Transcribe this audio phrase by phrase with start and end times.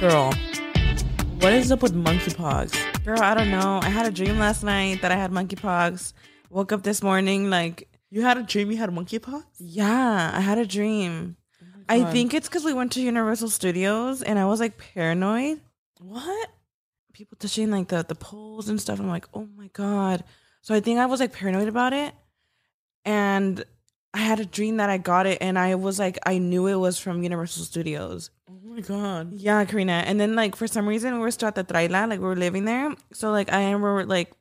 [0.00, 0.32] Girl,
[1.40, 3.04] what is up with monkeypox?
[3.04, 3.80] Girl, I don't know.
[3.82, 6.14] I had a dream last night that I had monkeypox.
[6.48, 9.44] Woke up this morning like, You had a dream you had monkeypox?
[9.58, 11.36] yeah, I had a dream.
[11.62, 15.60] Oh I think it's because we went to Universal Studios and I was like paranoid.
[15.98, 16.48] What?
[17.12, 19.00] People touching like the the poles and stuff.
[19.00, 20.24] I'm like, oh my god.
[20.62, 22.14] So I think I was like paranoid about it,
[23.04, 23.64] and
[24.12, 26.74] I had a dream that I got it, and I was like, I knew it
[26.74, 28.30] was from Universal Studios.
[28.48, 29.32] Oh my god.
[29.32, 30.04] Yeah, Karina.
[30.06, 32.36] And then like for some reason we were still at the Traila, like we were
[32.36, 32.94] living there.
[33.12, 34.32] So like I remember like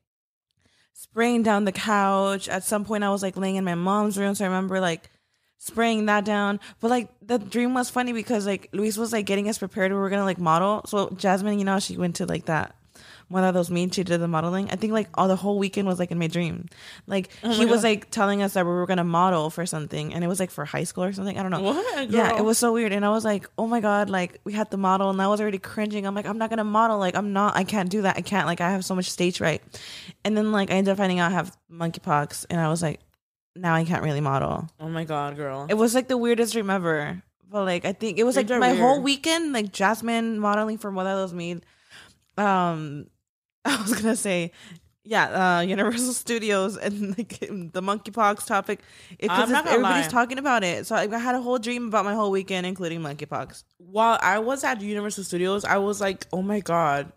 [0.94, 2.50] spraying down the couch.
[2.50, 4.36] At some point I was like laying in my mom's room.
[4.36, 5.10] So I remember like
[5.58, 6.60] spraying that down.
[6.80, 9.92] But like the dream was funny because like Luis was like getting us prepared.
[9.92, 10.82] We were gonna like model.
[10.86, 12.76] So Jasmine, you know, she went to like that
[13.30, 14.70] one of those meets she did the modeling.
[14.70, 16.68] I think like all the whole weekend was like in my dream.
[17.08, 20.14] Like Oh my he was like telling us that we were gonna model for something
[20.14, 21.38] and it was like for high school or something.
[21.38, 21.62] I don't know.
[21.62, 22.10] What?
[22.10, 22.92] Yeah, it was so weird.
[22.92, 25.40] And I was like, oh my God, like we had the model and I was
[25.40, 26.06] already cringing.
[26.06, 26.98] I'm like, I'm not gonna model.
[26.98, 28.18] Like, I'm not, I can't do that.
[28.18, 29.62] I can't, like, I have so much stage fright.
[30.26, 33.00] And then like I ended up finding out I have monkeypox and I was like,
[33.56, 34.68] now I can't really model.
[34.80, 35.68] Oh my god, girl.
[35.70, 37.22] It was like the weirdest dream ever.
[37.50, 40.92] But like I think it was like Dreams my whole weekend, like Jasmine modeling for
[40.92, 41.66] what I was made.
[42.38, 43.08] Um
[43.78, 44.52] I was gonna say
[45.10, 48.80] yeah, uh, Universal Studios and like the monkeypox topic.
[49.20, 50.08] Because everybody's lie.
[50.08, 53.02] talking about it, so I, I had a whole dream about my whole weekend, including
[53.02, 53.64] monkeypox.
[53.78, 57.12] While I was at Universal Studios, I was like, oh my god.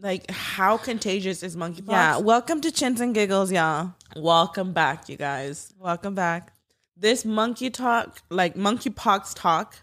[0.00, 1.90] Like, how contagious is monkeypox?
[1.90, 3.92] Yeah, welcome to Chins and Giggles, y'all.
[4.16, 5.74] Welcome back, you guys.
[5.78, 6.54] Welcome back.
[6.96, 9.76] This monkey talk, like monkeypox talk,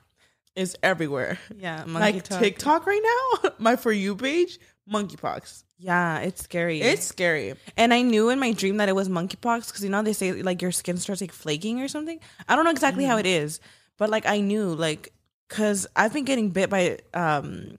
[0.56, 1.38] is everywhere.
[1.56, 2.40] Yeah, monkey like talk.
[2.40, 4.60] TikTok right now, my For You page,
[4.92, 5.64] monkeypox.
[5.78, 6.82] Yeah, it's scary.
[6.82, 7.54] It's scary.
[7.76, 10.42] And I knew in my dream that it was monkeypox because you know they say
[10.42, 12.20] like your skin starts like flaking or something.
[12.48, 13.60] I don't know exactly how it is,
[13.98, 15.14] but like I knew like
[15.48, 17.76] because I've been getting bit by um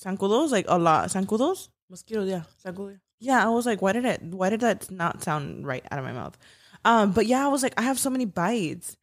[0.00, 1.08] zancudos like a lot.
[1.08, 1.68] Zancudos?
[1.90, 2.42] Mosquito, yeah.
[2.64, 2.98] Zancudo.
[3.18, 4.22] Yeah, I was like, why did it?
[4.22, 6.36] Why did that not sound right out of my mouth?
[6.84, 8.96] Um, but yeah, I was like, I have so many bites.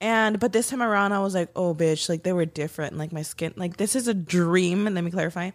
[0.00, 2.98] And but this time around, I was like, oh, bitch, like they were different.
[2.98, 4.86] Like my skin, like this is a dream.
[4.86, 5.50] And let me clarify,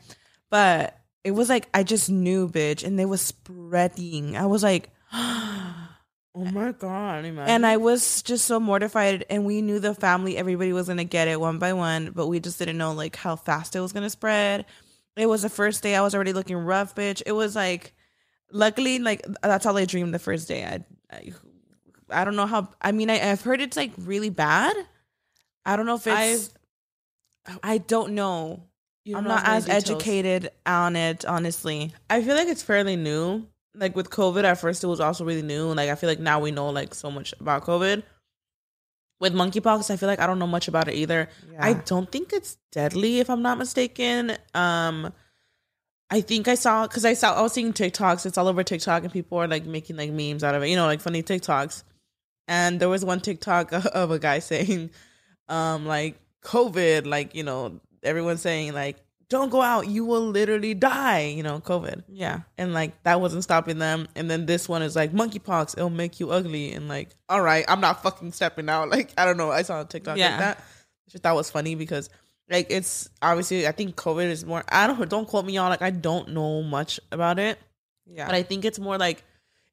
[0.50, 4.36] but it was like I just knew, bitch, and they was spreading.
[4.36, 7.54] I was like, Oh my god, imagine.
[7.54, 9.26] and I was just so mortified.
[9.30, 12.40] And we knew the family, everybody was gonna get it one by one, but we
[12.40, 14.66] just didn't know like how fast it was gonna spread.
[15.18, 17.22] It was the first day I was already looking rough, bitch.
[17.26, 17.94] It was like,
[18.50, 20.64] luckily, like that's all I dreamed the first day.
[20.64, 21.34] I, I,
[22.10, 22.70] I don't know how.
[22.82, 24.74] I mean, I, I've heard it's like really bad.
[25.66, 26.54] I don't know if it's.
[27.62, 28.64] I don't know.
[29.04, 29.84] You I'm not as details.
[29.84, 31.94] educated on it, honestly.
[32.10, 33.48] I feel like it's fairly new.
[33.74, 35.74] Like with COVID, at first it was also really new.
[35.74, 38.04] Like I feel like now we know like so much about COVID.
[39.20, 41.30] With monkeypox, I feel like I don't know much about it either.
[41.60, 44.36] I don't think it's deadly, if I'm not mistaken.
[44.56, 45.14] Um,
[46.10, 48.26] I think I saw because I saw I was seeing TikToks.
[48.26, 50.70] It's all over TikTok, and people are like making like memes out of it.
[50.70, 51.84] You know, like funny TikToks.
[52.48, 54.90] And there was one TikTok of a guy saying,
[55.48, 58.98] um, like COVID, like you know, everyone's saying like,
[59.30, 61.28] don't go out, you will literally die.
[61.28, 62.42] You know, COVID Yeah.
[62.58, 64.08] and like that wasn't stopping them.
[64.16, 66.74] And then this one is like monkeypox, it'll make you ugly.
[66.74, 68.90] And like, all right, I'm not fucking stepping out.
[68.92, 69.50] Like, I don't know.
[69.52, 70.32] I saw a TikTok Yeah.
[70.32, 70.58] like that.
[70.58, 72.10] I just thought was funny because
[72.50, 74.64] like it's obviously I think COVID is more.
[74.70, 77.58] I don't don't quote me on like I don't know much about it,
[78.06, 78.26] Yeah.
[78.26, 79.24] but I think it's more like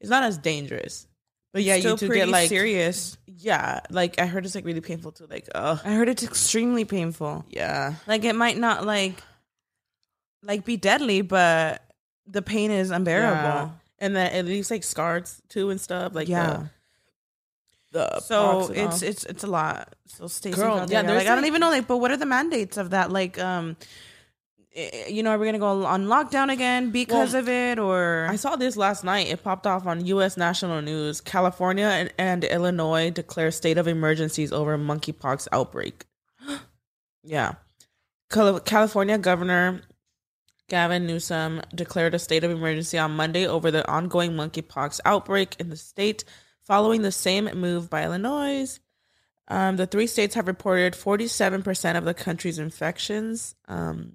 [0.00, 1.08] it's not as dangerous.
[1.52, 3.16] But yeah, Still you pretty get like serious.
[3.26, 6.84] yeah, like I heard it's like really painful to like uh I heard it's extremely
[6.84, 7.44] painful.
[7.48, 9.22] yeah Like it might not like
[10.42, 11.82] like be deadly, but
[12.26, 13.32] the pain is unbearable.
[13.34, 13.70] Yeah.
[13.98, 16.68] and that it leaves like scars too and stuff like yeah.
[17.92, 19.94] the, the So it's it's it's a lot.
[20.06, 22.26] So stay Girl, yeah, there's Like I don't even know like, but what are the
[22.26, 23.10] mandates of that?
[23.10, 23.76] Like um,
[24.74, 28.36] you know, are we gonna go on lockdown again because Well, of it, or I
[28.36, 29.28] saw this last night.
[29.28, 30.36] It popped off on U.S.
[30.36, 31.20] national news.
[31.20, 36.04] California and, and Illinois declare state of emergencies over monkeypox outbreak.
[37.22, 37.54] yeah,
[38.30, 39.82] Cal- California Governor
[40.68, 45.70] Gavin Newsom declared a state of emergency on Monday over the ongoing monkeypox outbreak in
[45.70, 46.24] the state,
[46.60, 48.78] following the same move by Illinois.
[49.48, 53.54] Um, the three states have reported forty-seven percent of the country's infections.
[53.66, 54.12] Um,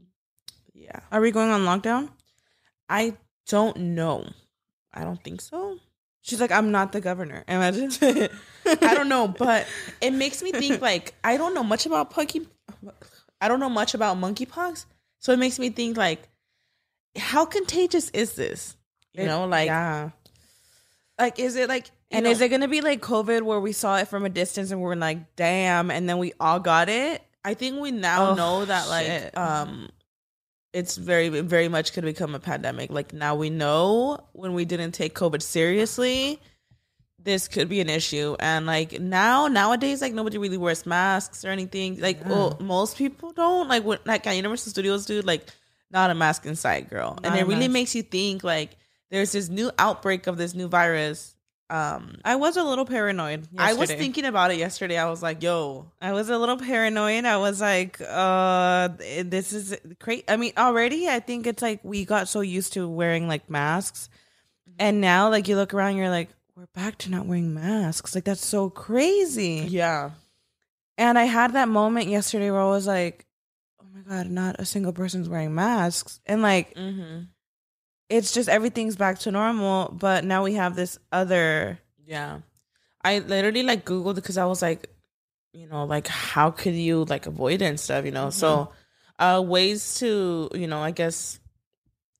[0.83, 1.00] yeah.
[1.12, 2.09] are we going on lockdown?
[2.89, 3.15] I
[3.47, 4.27] don't know.
[4.94, 5.77] I don't think so.
[6.21, 7.44] She's like, I'm not the governor.
[7.47, 7.91] Imagine.
[8.65, 9.68] I don't know, but
[10.01, 12.47] it makes me think like I don't know much about monkey.
[13.41, 14.85] I don't know much about monkeypox,
[15.19, 16.30] so it makes me think like,
[17.18, 18.77] how contagious is this?
[19.13, 20.09] You know, like, yeah.
[21.19, 23.97] like is it like, And know- is it gonna be like COVID where we saw
[23.97, 27.21] it from a distance and we're like, damn, and then we all got it?
[27.45, 29.38] I think we now Oh, know that like, shit.
[29.38, 29.89] um,
[30.74, 32.92] it's very very much could become a pandemic.
[32.92, 36.40] Like now we know when we didn't take COVID seriously,
[37.20, 38.36] this could be an issue.
[38.40, 42.00] And like now nowadays, like nobody really wears masks or anything.
[42.00, 43.68] Like well, most people don't.
[43.70, 45.48] Like when like at Universal Studios, dude, like
[45.92, 47.19] not a mask inside, girl.
[47.22, 47.72] Not and it really mask.
[47.72, 48.72] makes you think like
[49.12, 51.32] there's this new outbreak of this new virus.
[51.74, 53.48] Um I was a little paranoid.
[53.58, 54.98] I was thinking about it yesterday.
[54.98, 57.25] I was like, yo, I was a little paranoid.
[57.25, 58.90] I was like, uh,
[59.25, 60.24] this is crazy.
[60.28, 64.10] I mean, already, I think it's like we got so used to wearing like masks.
[64.80, 68.16] And now, like, you look around, you're like, we're back to not wearing masks.
[68.16, 69.66] Like, that's so crazy.
[69.69, 70.12] yeah.
[70.98, 73.26] And I had that moment yesterday where I was like,
[73.81, 76.19] oh my God, not a single person's wearing masks.
[76.26, 77.24] And like, Mm-hmm.
[78.13, 79.89] It's just everything's back to normal.
[79.92, 81.80] But now we have this other.
[82.06, 82.39] Yeah.
[83.04, 84.89] I literally like Googled because I was like,
[85.51, 88.30] you know, like how could you like avoid it and stuff, you know?
[88.30, 88.71] So,
[89.19, 91.39] uh, ways to, you know, I guess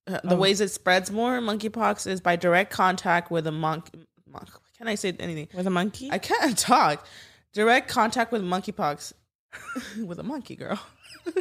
[0.08, 0.38] uh, the Oh.
[0.38, 3.90] ways it spreads more monkeypox is by direct contact with a monk.
[4.28, 5.48] monk can I say anything?
[5.56, 6.10] With a monkey?
[6.12, 7.06] I can't talk.
[7.54, 9.14] Direct contact with monkeypox
[10.06, 10.80] with a monkey girl.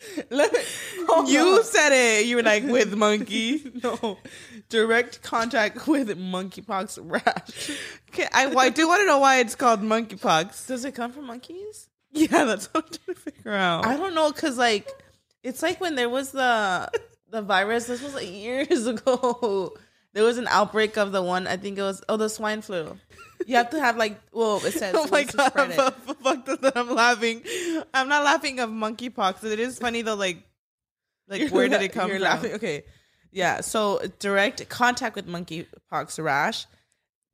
[0.30, 0.60] Let me-
[1.32, 1.64] you on.
[1.64, 2.26] said it.
[2.26, 3.70] You were like, with monkey.
[3.82, 4.18] no
[4.68, 7.70] direct contact with monkeypox rash.
[8.10, 10.66] Okay, I, I do want to know why it's called monkeypox.
[10.66, 11.88] Does it come from monkeys?
[12.12, 13.86] Yeah, that's what I'm trying to figure out.
[13.86, 14.88] I don't know, cause like
[15.42, 16.90] it's like when there was the
[17.28, 17.86] the virus.
[17.86, 19.74] This was like years ago.
[20.12, 21.46] There was an outbreak of the one.
[21.46, 22.98] I think it was oh the swine flu.
[23.46, 26.90] You have to have like well it says oh my god, fuck, fuck that I'm
[26.94, 27.42] laughing.
[27.94, 29.44] I'm not laughing of monkeypox.
[29.44, 30.42] It is funny though, like,
[31.28, 32.24] like You're where did it come you're from?
[32.24, 32.52] laughing.
[32.54, 32.82] Okay,
[33.30, 33.60] yeah.
[33.60, 36.66] So direct contact with monkeypox rash,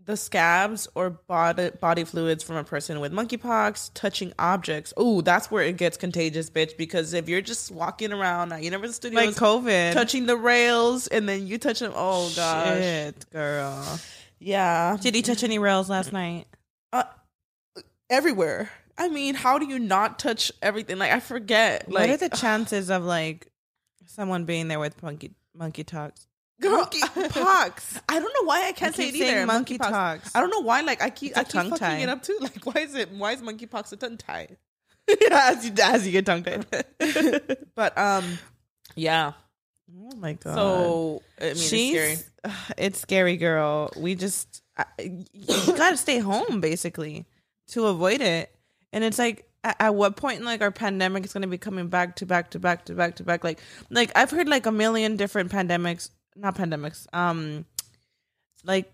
[0.06, 4.94] the scabs or body body fluids from a person with monkeypox, touching objects.
[4.96, 6.76] Oh, that's where it gets contagious, bitch.
[6.76, 9.92] Because if you're just walking around at Universal Studios, Like COVID.
[9.92, 13.98] touching the rails, and then you touch them, oh gosh, Shit, girl.
[14.38, 16.46] yeah, Did you touch any rails last night?
[16.92, 17.02] uh,
[18.08, 18.70] everywhere.
[18.98, 20.98] I mean, how do you not touch everything?
[20.98, 21.90] Like I forget.
[21.90, 23.48] Like what are the chances of like
[24.06, 26.26] someone being there with monkey monkey talks?
[26.60, 28.00] Girl, Monkeypox.
[28.08, 29.46] I don't know why I can't say it either.
[29.46, 29.90] monkey Monkeypox.
[29.90, 30.34] talks.
[30.34, 30.80] I don't know why.
[30.80, 31.98] Like I keep, It's I keep tongue fucking tie.
[31.98, 32.38] it up too.
[32.40, 33.10] Like why is it?
[33.12, 34.48] Why is monkeypox a tongue tie?
[35.30, 36.66] as you as you get tongue tied.
[37.74, 38.38] But um,
[38.94, 39.32] yeah.
[40.10, 40.54] oh my god.
[40.54, 42.54] So I mean, She's it's scary.
[42.78, 43.90] it's scary, girl.
[43.96, 45.24] We just I, you
[45.76, 47.26] gotta stay home basically
[47.68, 48.50] to avoid it.
[48.92, 51.88] And it's like, at, at what point in like our pandemic is gonna be coming
[51.88, 53.44] back to back to back to back to back?
[53.44, 53.60] Like,
[53.90, 57.64] like I've heard like a million different pandemics, not pandemics, um,
[58.64, 58.92] like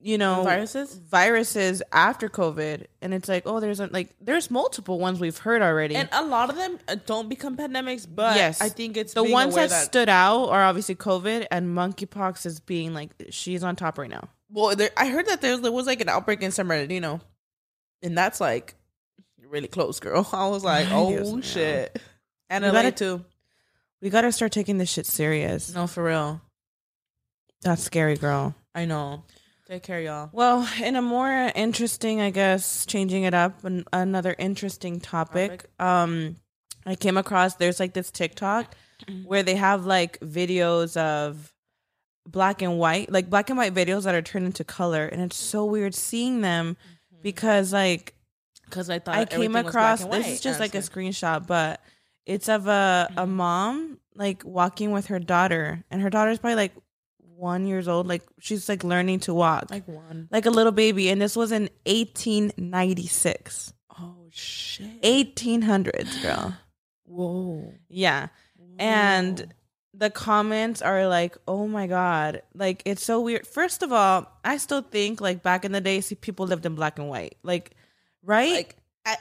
[0.00, 0.94] you know Viruses?
[0.94, 5.60] viruses after COVID, and it's like, oh, there's a, like there's multiple ones we've heard
[5.60, 5.96] already.
[5.96, 8.60] And a lot of them uh, don't become pandemics, but Yes.
[8.60, 12.60] I think it's the ones aware that, stood out are obviously COVID and monkeypox is
[12.60, 14.28] being like she's on top right now.
[14.50, 17.20] Well, there, I heard that there, was like an outbreak in San Bernardino,
[18.02, 18.74] and that's like
[19.48, 20.28] really close, girl.
[20.32, 22.00] I was like, oh shit,
[22.48, 23.24] and We gotta- too.
[24.00, 25.74] We gotta start taking this shit serious.
[25.74, 26.40] No, for real.
[27.62, 28.54] That's scary, girl.
[28.74, 29.24] I know.
[29.66, 30.30] Take care, y'all.
[30.32, 35.66] Well, in a more interesting, I guess, changing it up, an, another interesting topic.
[35.78, 36.36] Um,
[36.86, 38.74] I came across there's like this TikTok
[39.24, 41.52] where they have like videos of
[42.26, 45.36] black and white, like black and white videos that are turned into color, and it's
[45.36, 46.76] so weird seeing them
[47.22, 48.14] because like
[48.64, 51.80] Because I thought I came across this is just like a screenshot, but
[52.24, 53.30] it's of a a Mhm.
[53.30, 56.72] mom like walking with her daughter, and her daughter's probably like
[57.38, 61.08] one years old, like she's like learning to walk, like, one, like a little baby,
[61.08, 65.02] and this was in 1896, Oh shit!
[65.02, 66.56] 1800s, girl.
[67.04, 67.72] Whoa.
[67.88, 68.28] Yeah,
[68.78, 69.54] and
[69.94, 73.46] the comments are like, "Oh my god!" Like it's so weird.
[73.46, 76.74] First of all, I still think like back in the day, see people lived in
[76.74, 77.72] black and white, like
[78.22, 78.52] right.
[78.52, 78.76] like
[79.06, 79.16] I,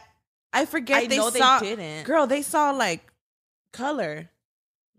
[0.53, 2.05] I forget I they saw they didn't.
[2.05, 3.07] girl they saw like
[3.73, 4.29] color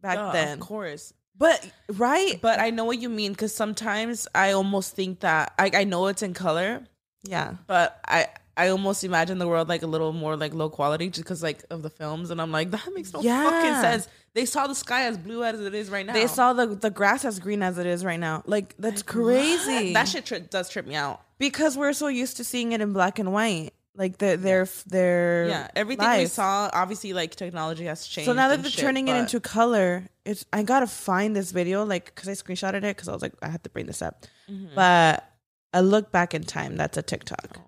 [0.01, 1.13] back Duh, then of course.
[1.38, 5.71] But right But I know what you mean because sometimes I almost think that I
[5.75, 6.83] I know it's in color,
[7.25, 8.26] yeah but I
[8.57, 11.62] I almost imagine the world like a little more like low quality just because like
[11.71, 13.45] of the films, and I'm like that makes no Yeah.
[13.49, 14.09] fucking sense.
[14.35, 16.12] They saw the sky as blue as it is right now.
[16.12, 19.87] they saw the the grass as green as it is right now like that's crazy
[19.87, 19.95] What?
[19.95, 21.21] That shit tri- does trip me out.
[21.38, 25.49] because we're so used to seeing it in black and white like their their their
[25.49, 28.26] Yeah, everything we saw, obviously, like technology has changed.
[28.26, 31.85] so now that they're shit, turning it into color it's i gotta find this video
[31.85, 34.25] like because i screenshotted it because i was like i had to bring this up
[34.50, 34.75] Mhm.
[34.75, 35.25] but
[35.73, 37.59] a look back in time that's a tiktok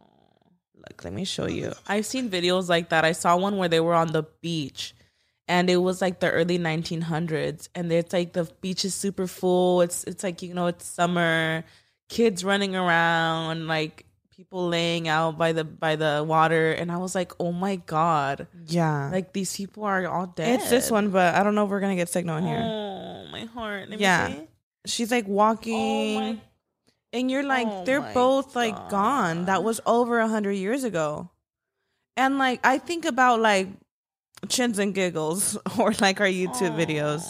[0.76, 3.04] look let me show you I've seen videos like that.
[3.04, 4.94] I saw one where they were on the beach
[5.48, 9.80] and it was like the early 1900s and it's like the beach is super full
[9.82, 11.64] it's it's like you know it's summer
[12.08, 14.04] kids running around like
[14.40, 18.46] people laying out by the by the water and i was like oh my god
[18.66, 19.10] Yeah.
[19.12, 21.80] like these people are all dead it's this one, but I don't know if we're
[21.84, 22.62] gonna get signal in here.
[22.64, 24.32] oh my heart Let Yeah.
[24.86, 26.38] She's like oh walking, my
[27.12, 29.44] and you're like, Oh they're both like gone.
[29.44, 31.28] That was over a hundred years ago.
[32.16, 33.68] And like, I think about like
[34.48, 37.28] chins and giggles or like our YouTube videos.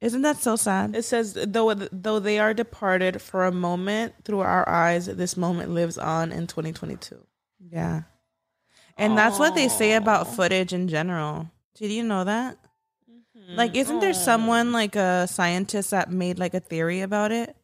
[0.00, 0.96] Isn't that so sad?
[0.96, 5.70] It says though though they are departed for a moment through our eyes, this moment
[5.70, 7.18] lives on in 2022.
[7.70, 8.02] Yeah.
[8.96, 11.50] And that's what they say about footage in general.
[11.74, 12.58] Did you know that?
[13.10, 13.56] Mm-hmm.
[13.56, 17.56] Like, isn't there someone like a scientist that made like a theory about it?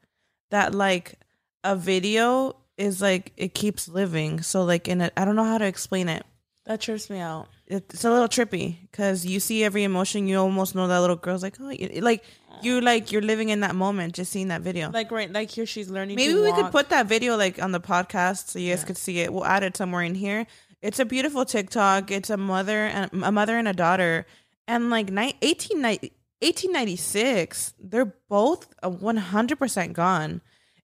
[0.51, 1.19] That like
[1.63, 4.43] a video is like it keeps living.
[4.43, 6.25] So like in it, I don't know how to explain it.
[6.65, 7.49] that trips me out?
[7.69, 10.29] It's a little trippy because you see every emotion.
[10.29, 12.25] You almost know that little girl's like, oh, you- like
[12.63, 14.91] you like you're living in that moment, just seeing that video.
[14.91, 16.17] Like right, like here she's learning.
[16.17, 18.87] Maybe we could put that video like on the podcast so you guys Yeah.
[18.87, 19.33] could see it.
[19.33, 20.47] We'll add it somewhere in here.
[20.81, 22.11] It's a beautiful TikTok.
[22.11, 24.27] It's a mother and a mother and a daughter,
[24.69, 30.41] and like ni- 18, 1896, they're both one hundred percent gone.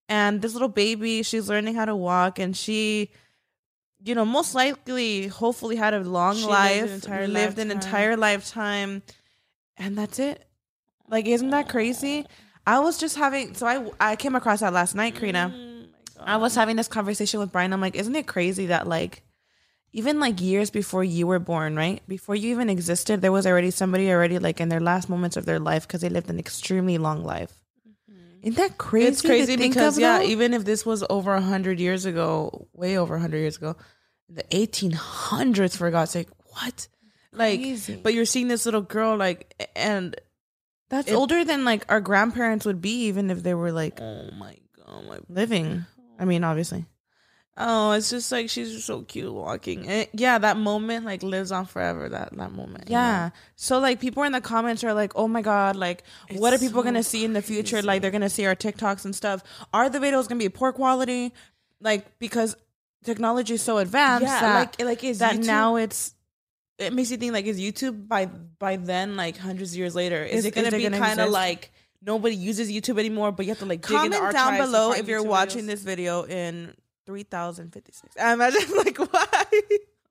[0.08, 3.12] And this little baby, she's learning how to walk, and she,
[4.04, 7.70] you know, most likely, hopefully, had a long She lived life, an entire lived an
[7.70, 9.02] entire lifetime,
[9.76, 10.44] and that's it.
[11.08, 12.26] Like, isn't that crazy?
[12.66, 15.52] I was just having so I I came across that last night, Karina.
[15.54, 15.88] Mm,
[16.20, 17.72] I was having this conversation with Brian.
[17.72, 19.22] I'm like, isn't it crazy that like
[19.92, 22.02] even like years before you were born, right?
[22.08, 25.44] Before you even existed, there was already somebody already like in their last moments of
[25.44, 27.61] their life because they lived an extremely long life.
[28.42, 29.06] Isn't that crazy?
[29.08, 33.14] It's crazy because yeah, even if this was over a hundred years ago, way over
[33.14, 33.76] a hundred years ago,
[34.28, 36.88] the 1800s for God's sake, what?
[37.32, 37.96] Like, Crazy.
[38.02, 40.14] but you're seeing this little girl like, and
[40.90, 44.30] that's it- older than like our grandparents would be, even if they were like oh
[44.38, 45.86] my god, my living.
[45.98, 46.84] Oh I mean, obviously.
[47.56, 49.86] Oh, it's just like she's just so cute walking.
[49.86, 52.08] And yeah, that moment like lives on forever.
[52.08, 52.88] That that moment.
[52.88, 53.26] you Yeah.
[53.26, 53.32] know?
[53.56, 56.02] So like people in the comments are like, "Oh my god, like
[56.36, 57.76] what are people so going to see in the future?
[57.76, 57.86] crazy.
[57.86, 59.42] Like they're going to see our TikToks and stuff.
[59.74, 61.34] Are the videos going to be poor quality?
[61.80, 62.56] Like because
[63.04, 66.14] technology is so advanced Yeah, that like like is that YouTube- now it's
[66.78, 70.24] it makes you think like is YouTube by by then like hundreds of years later
[70.24, 73.50] is, Is- it gonna is be kind of like nobody uses YouTube anymore, but you
[73.50, 75.66] have to like dig in the comment down below if you're watching videos?
[75.66, 76.74] this video in
[77.12, 78.16] 3056.
[78.16, 79.44] I imagine like why?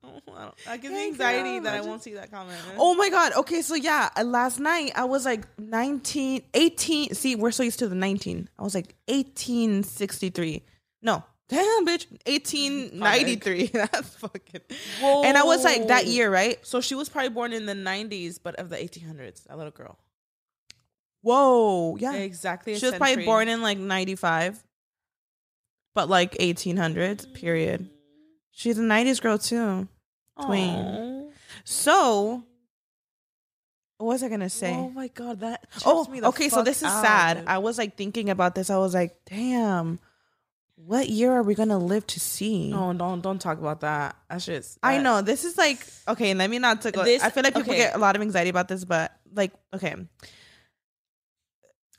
[0.03, 2.57] Oh, I gives me anxiety that I won't see that comment.
[2.77, 3.33] Oh my god.
[3.33, 7.79] Okay, so yeah, uh, last night I was like 19 18 see, we're so used
[7.79, 8.49] to the 19.
[8.57, 10.63] I was like 1863.
[11.01, 11.23] No.
[11.49, 12.09] Damn, bitch.
[12.25, 13.67] 1893.
[13.73, 14.61] That's fucking.
[15.01, 15.23] Whoa.
[15.23, 16.65] And I was like that year, right?
[16.65, 19.43] So she was probably born in the 90s, but of the 1800s.
[19.43, 19.97] That little girl.
[21.21, 21.97] Whoa.
[21.97, 22.13] Yeah.
[22.13, 22.77] Exactly.
[22.77, 24.63] She was probably born in like 95.
[25.93, 27.89] But like 1800s, period.
[28.51, 29.87] She's a 90s girl too.
[30.45, 30.75] Tween.
[30.75, 31.31] Aw.
[31.63, 32.43] So,
[33.97, 34.73] what was I to say?
[34.73, 35.67] Oh my god, that.
[35.85, 36.49] Oh, okay.
[36.49, 37.43] So this is out, sad.
[37.47, 38.69] I was like thinking about this.
[38.69, 39.99] I was like, damn,
[40.75, 42.71] what year are we gonna live to see?
[42.71, 44.15] No, don't don't talk about that.
[44.29, 44.79] That's just.
[44.81, 46.33] I know this is like okay.
[46.33, 47.03] Let me not to go.
[47.03, 47.81] This- I feel like people okay.
[47.81, 49.95] get a lot of anxiety about this, but like okay,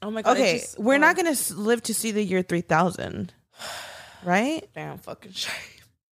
[0.03, 0.37] Oh my god.
[0.37, 3.33] okay, just- we're oh, not gonna live to see the year three thousand,
[4.25, 4.69] right?
[4.75, 5.55] Damn fucking shame.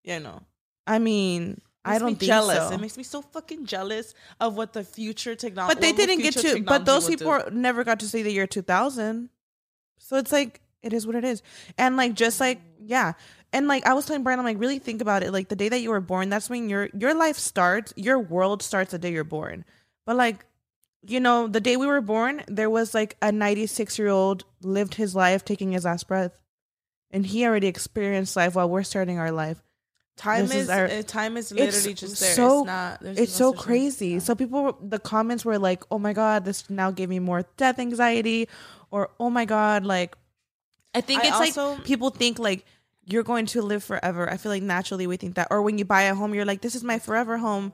[0.02, 0.40] Yeah, no.
[0.86, 2.68] I mean, I don't think jealous.
[2.68, 2.74] so.
[2.74, 5.74] It makes me so fucking jealous of what the future technology.
[5.74, 6.62] but they didn't get to.
[6.62, 9.28] But those people never got to see the year two thousand.
[9.98, 11.42] So it's like it is what it is,
[11.76, 12.86] and like just like mm.
[12.86, 13.12] yeah,
[13.52, 15.32] and like I was telling Brian, I'm like really think about it.
[15.32, 17.92] Like the day that you were born, that's when your your life starts.
[17.96, 19.64] Your world starts the day you're born.
[20.06, 20.44] But like,
[21.06, 24.94] you know, the day we were born, there was like a 96 year old lived
[24.94, 26.32] his life taking his last breath,
[27.10, 29.62] and he already experienced life while we're starting our life.
[30.16, 32.34] time this is, is our- uh, time is literally just there.
[32.34, 33.02] so- it's not.
[33.02, 33.60] it's no so thing.
[33.62, 34.20] crazy.
[34.20, 37.78] So people, the comments were like, "Oh my god, this now gave me more death
[37.78, 38.46] anxiety,"
[38.90, 40.16] or "Oh my god, like."
[40.94, 42.66] I think I it's also- like people think like
[43.06, 44.28] you're going to live forever.
[44.28, 46.60] I feel like naturally we think that, or when you buy a home, you're like,
[46.60, 47.72] "This is my forever home."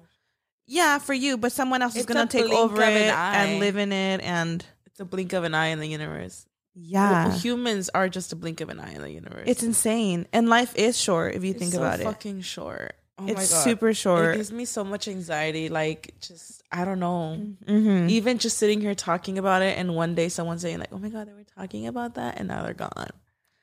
[0.69, 3.37] Yeah, for you, but someone else is gonna take over it eye.
[3.43, 6.46] and live in it, and It's a blink of an eye in the universe.
[6.79, 9.45] Yeah, humans are just a blink of an eye in the universe.
[9.47, 10.27] it's insane.
[10.33, 12.03] And life is short if you It's think so about it.
[12.03, 12.95] It's fucking short.
[13.19, 14.35] Oh It's my god, super short.
[14.35, 15.71] It gives me so much anxiety.
[15.71, 17.37] Like, just I don't know.
[17.67, 20.99] hmm Even just sitting here talking about it, and one day someone saying like, "Oh
[20.99, 23.09] my god, they were talking about that," and now they're gone.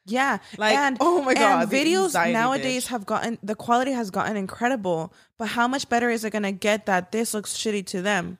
[0.05, 2.87] Yeah, Like, and oh my God, and videos nowadays bitch.
[2.89, 5.13] have gotten the quality has gotten incredible.
[5.37, 8.39] But how much better is it gonna get that this looks shitty to them?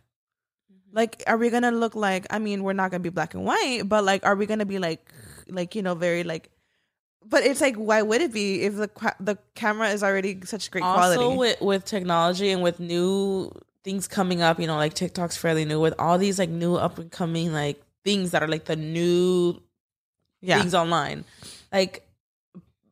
[0.94, 2.28] Like, are we gonna look like?
[2.30, 4.80] I mean, we're not gonna be black and white, but like, are we gonna be
[4.80, 5.12] like,
[5.50, 6.50] like you know, very like?
[7.26, 10.84] But it's like, why would it be if the the camera is already such great
[10.84, 11.38] also quality?
[11.38, 13.52] with with technology and with new
[13.84, 16.98] things coming up you know like tiktok's fairly new with all these like new up
[16.98, 19.60] and coming like things that are like the new
[20.42, 21.24] yeah, things online
[21.72, 22.08] like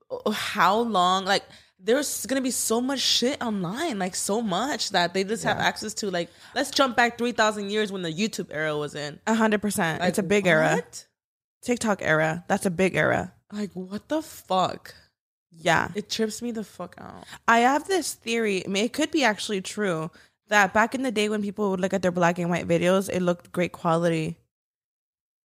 [0.09, 1.43] oh, how long like
[1.83, 5.93] there's gonna be so much shit online like so much that they just have access
[5.95, 9.61] to like let's jump back 3000 years when the youtube era was in a hundred
[9.61, 10.03] percent.
[10.03, 10.81] It's a big era.
[11.63, 12.43] TikTok era.
[12.47, 13.33] That's a big era.
[13.51, 14.93] like what the fuck
[15.51, 15.89] Yeah.
[15.95, 18.63] it trips me the fuck out I have this theory.
[18.65, 20.11] I mean, it could be actually true
[20.49, 23.09] that back in the day when people would look at their black and white videos,
[23.09, 24.37] it looked great quality.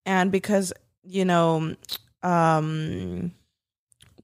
[0.06, 0.74] And because,
[1.04, 1.76] you know,
[2.24, 3.32] um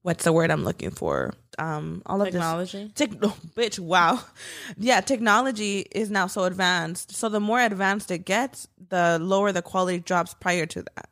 [0.04, 1.34] what's the word I'm looking for?
[1.58, 4.20] Um all of technology this Tech, oh, bitch, wow.
[4.78, 7.14] Yeah, technology is now so advanced.
[7.16, 11.10] So the more advanced it gets, the lower the quality drops prior to that.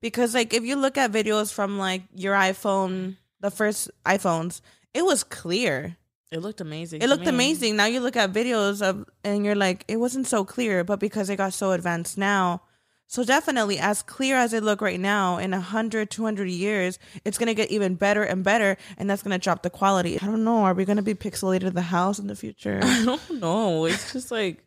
[0.00, 4.60] Because like if you look at videos from like your iPhone, the first iPhones,
[4.94, 5.96] it was clear.
[6.32, 7.28] it looked amazing It looked me.
[7.28, 7.76] amazing.
[7.76, 11.28] Now you look at videos of and you're like, it wasn't so clear, but because
[11.30, 12.62] it got so advanced now.
[13.08, 17.46] So definitely as clear as it look right now in 100 200 years, it's going
[17.46, 20.18] to get even better and better and that's going to drop the quality.
[20.20, 22.80] I don't know, are we going to be pixelated the house in the future?
[22.82, 23.84] I don't know.
[23.86, 24.64] It's just like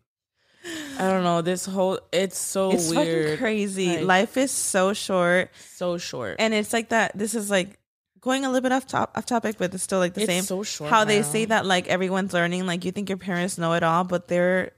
[1.00, 1.42] I don't know.
[1.42, 3.40] This whole it's so it's weird.
[3.40, 3.98] crazy.
[3.98, 6.38] Like- Life is so short So short.
[6.40, 7.78] and it's like that this is like
[8.22, 10.44] going a little bit off top off topic but it's still like the it's same.
[10.44, 10.90] so short.
[10.90, 14.04] how they say that like everyone's learning like you think your parents know it all
[14.04, 14.72] but they're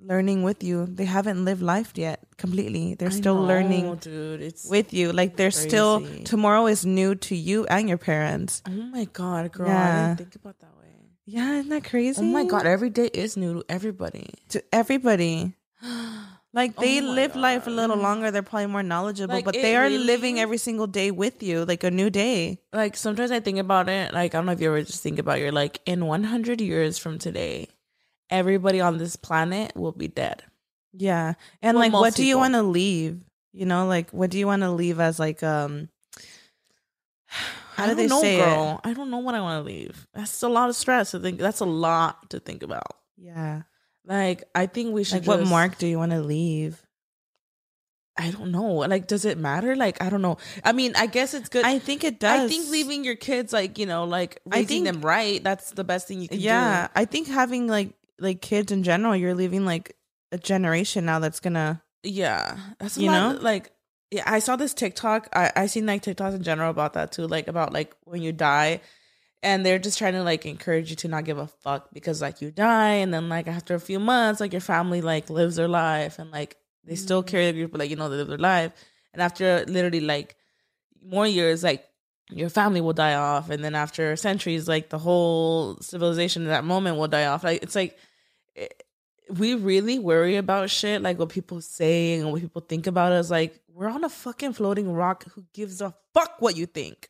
[0.00, 4.40] learning with you they haven't lived life yet completely they're I still know, learning dude.
[4.40, 8.70] It's with you like they're still tomorrow is new to you and your parents oh
[8.70, 9.68] my god, girl.
[9.68, 10.06] I Yeah.
[10.08, 10.94] didn't think about that way.
[11.26, 14.30] yeah isn't that crazy Oh my god, every day is new to everybody.
[14.50, 15.54] to everybody
[16.54, 19.54] like Oh they my live life a little longer they're probably more knowledgeable Like, but
[19.54, 23.30] they are really- living every single day with you like a new day like sometimes
[23.30, 24.12] I think about it.
[24.14, 25.40] Like I don't know if you ever just think about.
[25.40, 27.68] You're like in 100 years from today,
[28.30, 30.42] everybody on this planet will be dead.
[30.92, 31.34] Yeah.
[31.62, 33.20] And Well, like what do you want to leave?
[33.52, 35.88] You know, like what do you want to leave as like um
[37.26, 38.80] how I do don't they know, say girl.
[38.84, 40.06] I don't know what I want to leave.
[40.14, 41.38] That's a lot of stress to think.
[41.38, 42.96] That's a lot to think about.
[43.16, 43.62] Yeah.
[44.04, 45.26] Like I think we should.
[45.26, 46.82] Like what mark do you want to leave?
[48.20, 48.66] I don't know.
[48.78, 49.76] Like, does it matter?
[49.76, 50.38] Like, I don't know.
[50.64, 51.64] I mean, I guess it's good.
[51.64, 52.40] I think it does.
[52.40, 55.42] I think leaving your kids, like, you know, like I raising think- them right.
[55.44, 56.42] That's the best thing you can do.
[56.44, 59.96] Yeah, I think having like like kids in general, you're leaving like
[60.32, 61.82] a generation now that's gonna.
[62.02, 63.40] Yeah, that's You lot, know?
[63.40, 63.72] Like,
[64.10, 65.28] yeah, I saw this TikTok.
[65.32, 67.26] I I seen like TikToks in general about that too.
[67.26, 68.80] Like about like when you die,
[69.42, 72.40] and they're just trying to like encourage you to not give a fuck because like
[72.40, 75.68] you die, and then like after a few months, like your family like lives their
[75.68, 77.26] life, and like they still Mhm.
[77.26, 78.72] carry the group, but like you know they live their life,
[79.12, 80.36] and after literally like
[81.02, 81.84] more years, like
[82.30, 86.64] your family will die off, and then after centuries, like the whole civilization in that
[86.64, 87.44] moment will die off.
[87.44, 87.98] Like it's like
[89.30, 93.30] we really worry about shit, like what people say and what people think about us.
[93.30, 95.24] Like we're on a fucking floating rock.
[95.34, 97.08] Who gives a fuck what you think?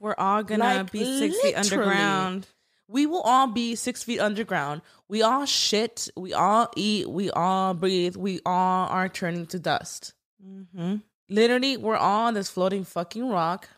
[0.00, 2.46] we're all gonna Like, be six feet underground.
[2.86, 4.80] We will all be six feet underground.
[5.08, 6.08] We all shit.
[6.16, 7.08] We all eat.
[7.08, 8.16] We all breathe.
[8.16, 10.14] We all are turning to dust.
[10.44, 10.96] Mm-hmm.
[11.28, 13.68] Literally, we're all on this floating fucking rock,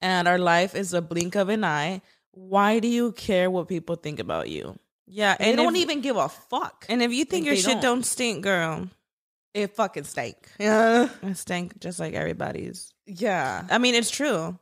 [0.00, 2.02] and our life is a blink of an eye.
[2.30, 4.78] Why do you care what people think about you?
[5.10, 6.84] Yeah, They and don't even give a fuck.
[6.88, 7.82] And if you think, your shit don't.
[7.82, 8.06] don't.
[8.06, 8.88] stink, girl,
[9.54, 10.36] it fucking stank.
[10.58, 12.92] Yeah, it stink just like everybody's.
[13.06, 13.64] yeah.
[13.70, 14.58] I mean, it's true.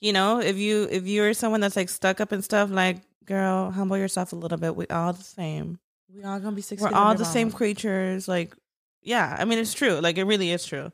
[0.00, 3.70] You know, if you if you're someone that's like stuck up and stuff, like girl,
[3.70, 4.76] humble yourself a little bit.
[4.76, 5.78] We all the same.
[6.14, 7.32] We all gonna be 6 We're all the underground.
[7.32, 8.28] same creatures.
[8.28, 8.54] Like,
[9.02, 9.34] yeah.
[9.38, 9.94] I mean, it's true.
[10.00, 10.92] Like, it really is true.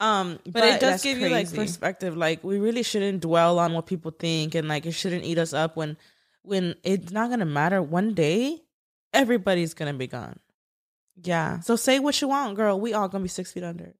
[0.00, 2.16] Um, But, it does give you like perspective.
[2.16, 5.52] Like we really shouldn't dwell on what people think, and like it shouldn't eat us
[5.52, 5.96] up when
[6.48, 7.80] when it's not gonna matter.
[7.82, 8.58] One day,
[9.12, 10.38] everybody's gonna be gone.
[11.22, 12.80] yeah, So say what you want, girl.
[12.80, 13.94] We all gonna be six feet under.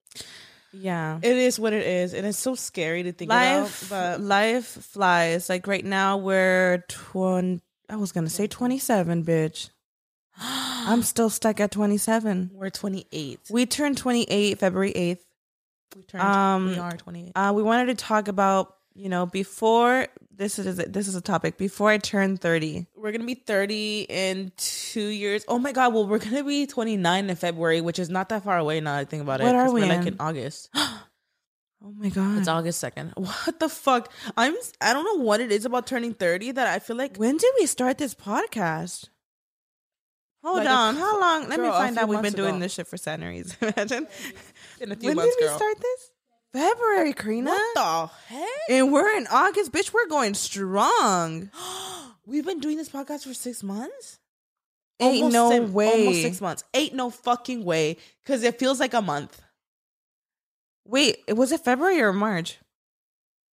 [0.73, 1.19] yeah.
[1.23, 4.19] It is what it is, and it's so scary to think life, about.
[4.19, 5.49] But life flies.
[5.49, 7.61] Like right now, we're twenty.
[7.91, 9.71] I was gonna say twenty-seven, bitch.
[10.41, 12.51] I'm still stuck at twenty-seven.
[12.55, 13.41] we're twenty eight.
[13.51, 15.25] We turned twenty-eight February eighth.
[15.97, 16.23] We turned.
[16.23, 17.33] Um, we are twenty eight.
[17.35, 21.57] Uh, we wanted to talk about you know before this is this is a topic
[21.57, 22.87] before I turn thirty.
[22.97, 25.45] we're gonna be thirty in two years.
[25.49, 25.95] Oh my god!
[25.95, 28.95] Well, we're gonna be twenty nine in February, which is not that far away now.
[28.95, 29.45] that I think about it.
[29.45, 30.09] What are we We're like in?
[30.09, 30.71] in August.
[31.81, 32.39] Oh my god!
[32.39, 33.13] It's August second.
[33.15, 34.13] What the fuck?
[34.37, 34.53] I'm.
[34.81, 37.17] I don't know what it is about turning thirty that I feel like.
[37.19, 39.09] When did we start this podcast?
[40.43, 40.95] Hold Like on.
[40.97, 41.41] cou- How long?
[41.49, 42.09] Let me girl, a find out.
[42.09, 42.59] We've been months doing ago.
[42.59, 43.57] this shit for centuries.
[43.63, 44.09] Imagine.
[44.81, 45.57] In a few when months, did we girl.
[45.57, 46.11] start this?
[46.53, 47.51] February, Karina.
[47.51, 48.49] What the heck?
[48.71, 49.93] And we're in August, bitch.
[49.93, 51.51] We're going strong.
[52.27, 54.19] We've been doing this podcast for six months.
[55.01, 56.07] Ain't Almost no way.
[56.07, 56.65] Almost six months.
[56.75, 57.97] Ain't no fucking way.
[58.23, 59.41] Because it feels like a month.
[60.85, 62.59] Wait, was it February or March?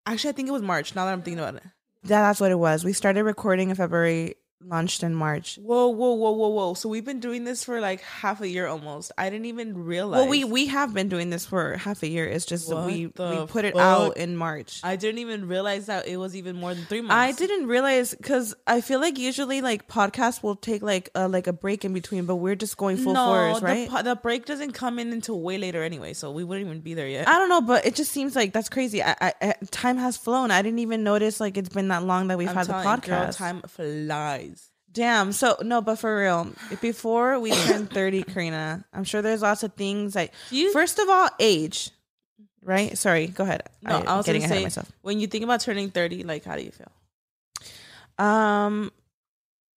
[0.06, 0.96] Actually, I think it was March.
[0.96, 1.64] Now that I'm thinking about it.
[2.04, 2.86] Yeah, that's what it was.
[2.86, 5.58] We started recording in February, launched in March.
[5.58, 6.74] Whoa, whoa, whoa, whoa, whoa!
[6.74, 9.12] So we've been doing this for like half a year almost.
[9.18, 10.20] I didn't even realize.
[10.20, 12.26] Well, we we have been doing this for half a year.
[12.26, 14.82] It's just What we we the put it out in March.
[14.84, 17.14] I didn't even realize that it was even more than three months.
[17.14, 21.48] I didn't realize because I feel like usually like podcasts will take like a like
[21.48, 23.90] a break in between, but we're just going full no, force, the right?
[23.90, 26.94] po- The, break doesn't come in until way later anyway, so we wouldn't even be
[26.94, 27.28] there yet.
[27.28, 29.04] I don't know, but it just seems like that's crazy.
[29.04, 30.52] I, I, I time has flown.
[30.52, 32.84] I didn't even notice like it's been that long that we've I'm had the you,
[32.84, 33.38] girl, podcast.
[33.38, 34.55] time flies.
[34.96, 35.32] Damn.
[35.34, 39.74] So no, but for real, before we turn thirty, Karina, I'm sure there's lots of
[39.74, 40.34] things like.
[40.50, 41.92] You- First of all, age.
[42.64, 42.98] Right.
[42.98, 43.28] Sorry.
[43.28, 43.64] Go ahead.
[43.84, 44.92] No, I, I'm was getting ahead say of myself.
[45.04, 46.92] when you think about turning thirty, like how do you feel?
[48.18, 48.92] Um.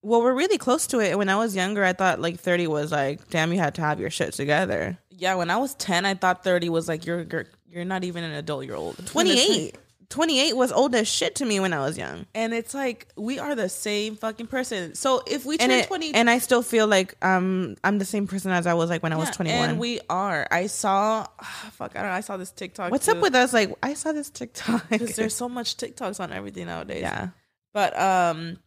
[0.01, 1.17] Well, we're really close to it.
[1.17, 3.99] When I was younger, I thought like 30 was like, damn, you had to have
[3.99, 4.97] your shit together.
[5.09, 8.23] Yeah, when I was ten, I thought thirty was like you're you're, you're not even
[8.23, 8.65] an adult.
[8.65, 8.95] You're old.
[9.05, 9.75] 28.
[10.09, 12.25] 28 was old as shit to me when I was young.
[12.33, 14.95] and it's like we are the same fucking person.
[14.95, 18.05] So if we And turn it, twenty, and I still feel like um I'm the
[18.05, 19.69] same person as I was like when I was 21.
[19.69, 20.47] and we are.
[20.49, 21.27] I saw,
[21.71, 22.15] fuck, I don't know.
[22.15, 22.91] I saw this TikTok.
[22.91, 23.53] What's up with us?
[23.53, 24.89] Like I saw this TikTok.
[24.89, 27.01] Because there's so much TikToks on everything nowadays.
[27.01, 27.29] yeah.
[27.73, 28.57] but um,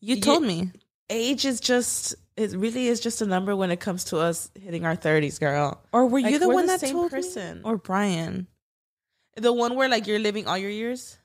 [0.00, 0.72] You You- told me.
[1.08, 4.84] age is just it really is just a number when it comes to us hitting
[4.84, 5.82] our thirties, girl.
[5.90, 7.58] Or were you the one the that told person.
[7.58, 7.62] me?
[7.64, 8.46] Or Brian?
[9.36, 11.18] The one where like you're living all your years.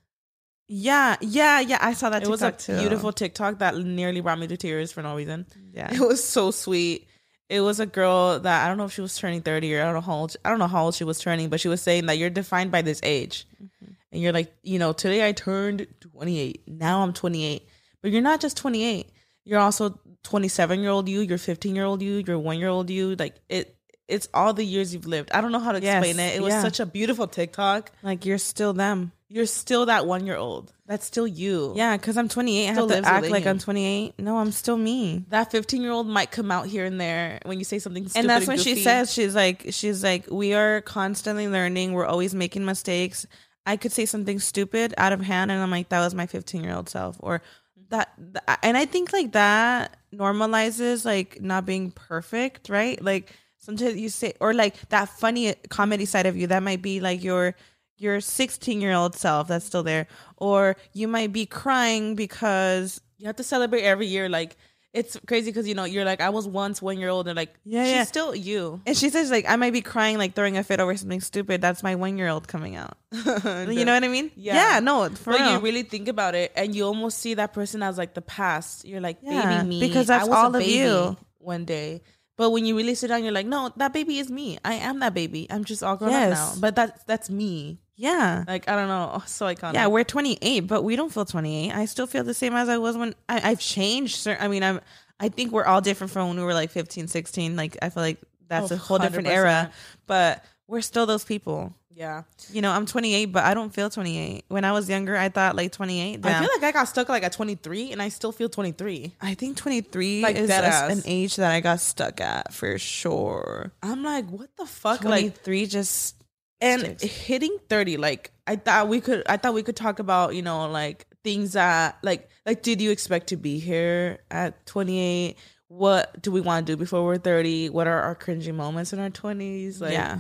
[0.68, 1.80] Yeah, yeah, yeah.
[1.82, 2.78] I saw that it was a too.
[2.78, 5.46] beautiful TikTok that nearly brought me to tears for no reason.
[5.74, 5.94] Yeah.
[5.94, 7.08] It was so sweet.
[7.50, 9.84] It was a girl that I don't know if she was turning 30 or I
[9.84, 11.82] don't know how old I don't know how old she was turning, but she was
[11.82, 13.46] saying that you're defined by this age.
[13.62, 13.92] Mm-hmm.
[14.14, 16.64] And you're like, you know, today I turned 28.
[16.68, 17.68] Now I'm 28.
[18.02, 19.12] But you're not just 28.
[19.44, 22.90] You're also 27 year old you, you're 15 year old you, you're 1 year old
[22.90, 23.16] you.
[23.16, 23.76] Like it
[24.12, 25.32] it's all the years you've lived.
[25.32, 26.36] I don't know how to Yes, explain it.
[26.36, 26.62] It was yeah.
[26.62, 27.92] such a beautiful TikTok.
[28.04, 29.12] Like you're still them.
[29.30, 30.74] You're still that 1 year old.
[30.86, 31.72] That's still you.
[31.78, 32.68] Yeah, because I'm 28.
[32.70, 33.50] I have to act like you.
[33.50, 34.20] I'm 28.
[34.20, 35.24] No, I'm still me.
[35.30, 38.20] That 15 year old might come out here and there when you say something stupid
[38.20, 42.36] and that's when she says she's like she's like we are constantly learning we're always
[42.36, 43.26] making mistakes
[43.66, 46.62] i could say something stupid out of hand and i'm like that was my 15
[46.64, 47.42] year old self or
[47.90, 53.96] that th- and i think like that normalizes like not being perfect right like sometimes
[53.96, 57.56] you say or like that funny comedy side of you that might be like your
[57.98, 63.28] your 16 year old self that's still there or you might be crying because You
[63.28, 64.28] have to celebrate every year.
[64.28, 64.58] Like
[64.94, 67.54] it's crazy because you know you're like I was once one year old and like
[67.64, 68.04] Yeah, she's yeah.
[68.04, 68.82] still you.
[68.86, 71.62] and she says like i might be crying like throwing a fit over something stupid
[71.62, 74.32] that's my one year old coming out you know what I mean?
[74.36, 74.56] Yeah.
[74.56, 77.98] Yeah, no, for you really think about it, and you almost see that person as
[77.98, 78.84] like the past.
[78.86, 81.18] You're like Yeah, baby me because that's I was all a of you.
[81.38, 82.02] One day,
[82.42, 84.58] but when you really sit down, you're like, no, that baby is me.
[84.66, 85.46] I am that baby.
[85.50, 86.34] I'm just all grown Yes.
[86.40, 86.62] up now.
[86.62, 87.80] But that's that's me.
[87.96, 88.44] yeah.
[88.48, 89.12] Like I don't know.
[89.14, 89.76] Oh, so iconic.
[89.76, 91.72] Yeah, we're 28, but we don't feel 28.
[91.72, 94.28] I still feel the same as I was when I, I've changed.
[94.28, 94.82] I mean, I'm.
[95.20, 97.56] I think we're all different from when we were like 15, 16.
[97.56, 99.32] Like I feel like that's Oh, a whole different 100%.
[99.32, 99.72] era,
[100.08, 101.76] but we're still those people.
[101.96, 102.24] Yeah.
[102.52, 104.46] You know, I'm 28, but I don't feel 28.
[104.48, 106.22] When I was younger, I thought like 28.
[106.22, 106.36] Damn.
[106.36, 109.16] I feel like I got stuck like at 23, and I still feel 23.
[109.22, 113.72] I think 23 Like is a- an age that I got stuck at for sure.
[113.84, 115.04] I'm like, what the fuck?
[115.04, 116.16] Like 23 just
[116.62, 117.04] and sticks.
[117.04, 120.70] hitting 30 like i thought we could i thought we could talk about you know
[120.70, 125.38] like things that like like did you expect to be here at 28
[125.70, 129.00] what do we want to do before we're 30 what are our cringy moments in
[129.00, 130.20] our 20s like yeah.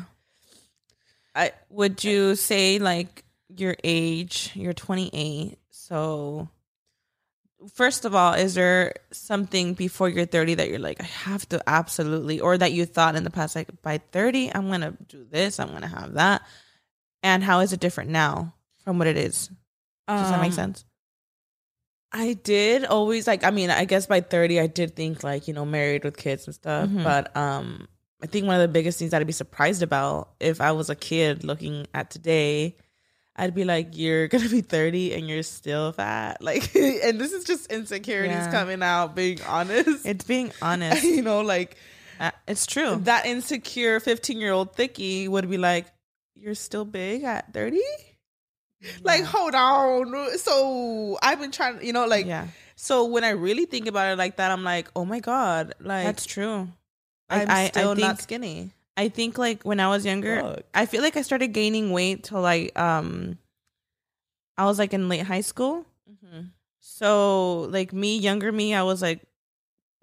[1.35, 5.57] I Would you say like your age, you're 28.
[5.69, 6.49] So
[7.73, 11.61] first of all, is there something before you're 30 that you're like I have to
[11.67, 15.25] absolutely or that you thought in the past like by 30 I'm going to do
[15.29, 16.41] this, I'm going to have that.
[17.23, 19.49] And how is it different now from what it is?
[20.07, 20.85] Does that make um, sense?
[22.13, 25.53] i did always like i mean i guess by 30 i did think like you
[25.53, 27.03] know married with kids and stuff Mhm.
[27.05, 27.87] but um
[28.21, 30.95] i think one of the biggest things i'd be surprised about if i was a
[30.95, 32.75] kid looking at today
[33.33, 36.37] I'd be like, you're gonna be 30 and you're still fat.
[36.41, 38.51] Like, and this is just insecurities Yeah.
[38.51, 40.05] coming out, being honest.
[40.05, 41.01] It's being honest.
[41.03, 41.77] you know, like
[42.19, 42.97] Uh, it's true.
[43.05, 45.87] that insecure 15 year old thickie would be like,
[46.35, 47.79] you're still big at 30?
[49.01, 50.37] Like, hold on.
[50.37, 52.47] So I've been trying, you know, like, yeah.
[52.75, 56.05] So when I really think about it like that, I'm like, oh my god, like
[56.05, 56.67] That's true.
[57.31, 58.71] I'm I- I still not think- skinny.
[58.97, 60.59] I think like when I was younger, Fuck.
[60.73, 63.37] I feel like I started gaining weight till like um
[64.57, 65.85] I was like in late high school.
[66.09, 66.47] Mm-hmm.
[66.79, 69.21] So like me, younger me, I was like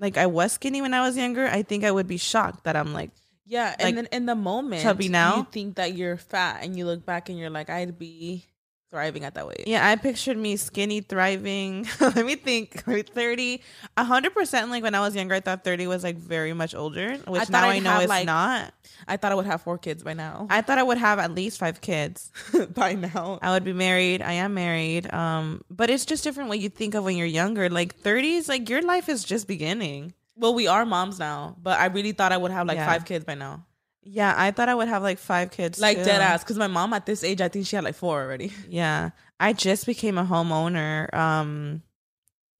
[0.00, 1.46] like I was skinny when I was younger.
[1.46, 3.10] I think I would be shocked that I'm like
[3.44, 5.36] Yeah, Like, and then in the moment, chubby now?
[5.36, 8.44] you think that you're fat, and you look back and you're like, I'd be
[8.90, 9.64] thriving at that weight.
[9.66, 11.86] Yeah, I pictured me skinny, thriving.
[12.00, 12.82] Let me think.
[12.86, 13.60] Like 30,
[13.96, 17.42] 100% like when I was younger, I thought 30 was like very much older, which
[17.42, 18.72] thought now I'd I know have, it's like- not.
[19.06, 20.46] I thought I would have four kids by now.
[20.50, 22.30] I thought I would have at least five kids.
[22.74, 24.22] by now, I would be married.
[24.22, 25.12] I am married.
[25.12, 27.68] Um, but it's just different what you think of when you're younger.
[27.70, 30.14] Like 30s, like your life is just beginning.
[30.36, 32.86] well, we are moms now, but I really thought I would have like Yeah.
[32.86, 33.64] five kids by now,
[34.10, 35.80] Yeah, I thought I would have like five kids.
[35.80, 36.04] like too.
[36.04, 36.42] dead ass.
[36.42, 38.52] Because my mom at this age, I think she had like four already.
[38.68, 41.82] Yeah, I just became a homeowner um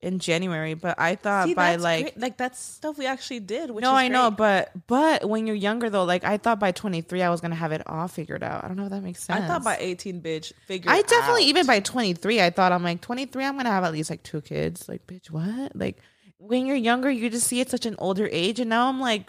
[0.01, 2.21] in January, but I thought See, by like great.
[2.21, 3.71] like that's stuff we actually did.
[3.71, 7.23] Which no, I know, but but when you're younger though, like I thought by 23
[7.23, 8.65] I was gonna have it all figured out.
[8.65, 9.43] I don't know if that makes sense.
[9.43, 10.91] I thought by 18, bitch, figure.
[10.91, 11.49] I definitely out.
[11.49, 14.41] even by 23 I thought I'm like 23 I'm gonna have at least like two
[14.41, 14.89] kids.
[14.89, 15.75] Like bitch, what?
[15.75, 15.99] Like
[16.39, 19.29] when you're younger, you just see it such an older age, and now I'm like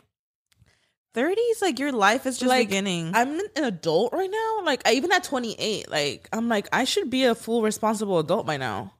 [1.14, 1.62] 30s.
[1.62, 3.12] Like your life is just Like, beginning.
[3.14, 4.66] I'm an adult right now.
[4.66, 8.46] Like I, even at 28, like I'm like I should be a full responsible adult
[8.46, 8.94] by now.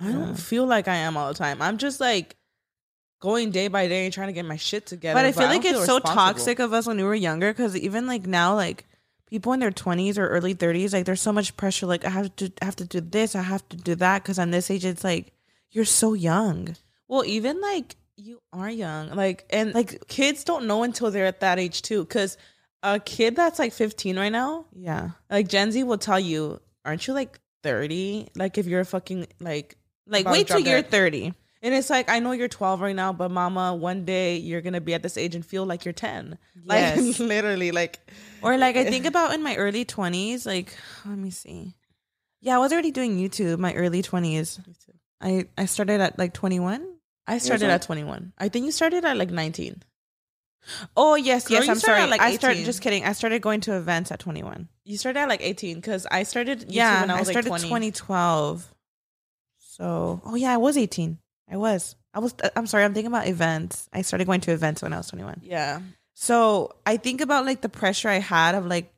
[0.00, 1.62] I don't feel like I am all the time.
[1.62, 2.36] I'm just like
[3.20, 5.18] going day by day and trying to get my shit together.
[5.18, 7.76] But I feel like don't it's so toxic of us when we were younger because
[7.76, 8.86] even like now, like
[9.30, 11.86] people in their 20s or early 30s, like there's so much pressure.
[11.86, 14.38] Like I have to I have to do this, I have to do that because
[14.38, 15.32] on this age, it's like
[15.70, 16.74] you're so young.
[17.06, 21.40] Well, even like you are young, like and like kids don't know until they're at
[21.40, 22.04] that age too.
[22.04, 22.36] Because
[22.82, 27.06] a kid that's like 15 right now, Yeah, like Gen Z will tell you, aren't
[27.06, 28.28] you like 30?
[28.36, 31.34] Like if you're a fucking like like wait till you're 30.
[31.62, 34.82] And it's like I know you're 12 right now, but mama, one day you're gonna
[34.82, 36.36] be at this age and feel like you're 10.
[36.64, 37.18] Like Yes.
[37.20, 37.98] literally, like
[38.42, 38.90] Or like I eh.
[38.90, 41.74] think about in my early 20s, like let me see.
[42.42, 44.60] Yeah, I was already doing YouTube my early 20s.
[45.22, 46.86] I I started at like 21.
[47.26, 48.32] I started at 21.
[48.38, 49.82] I think you started at like 19.
[50.96, 51.68] Oh yes, Girl, yes.
[51.68, 52.06] I'm sorry.
[52.06, 53.04] like, I started just kidding.
[53.04, 54.68] I started going to events at 21.
[54.84, 57.50] You started at like 18 because I started YouTube yeah, when I I, was started
[57.50, 57.90] like 20.
[57.90, 58.74] 2012.
[59.58, 61.18] So, oh yeah, I was 18.
[61.50, 61.96] I was.
[62.14, 62.34] I was.
[62.42, 62.84] uh, I'm sorry.
[62.84, 63.88] I'm thinking about events.
[63.92, 65.40] I started going to events when I was 21.
[65.42, 65.80] Yeah.
[66.14, 68.93] So I think about like the pressure I had of like,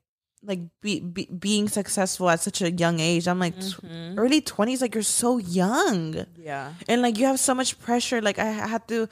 [0.47, 3.27] like be, be, being successful at such a young age.
[3.29, 4.15] I'm like t- Mhm.
[4.17, 4.81] early 20s.
[4.81, 6.73] Like you're so young, Yeah.
[6.89, 8.23] and like you have so much pressure.
[8.23, 9.09] Like I had to,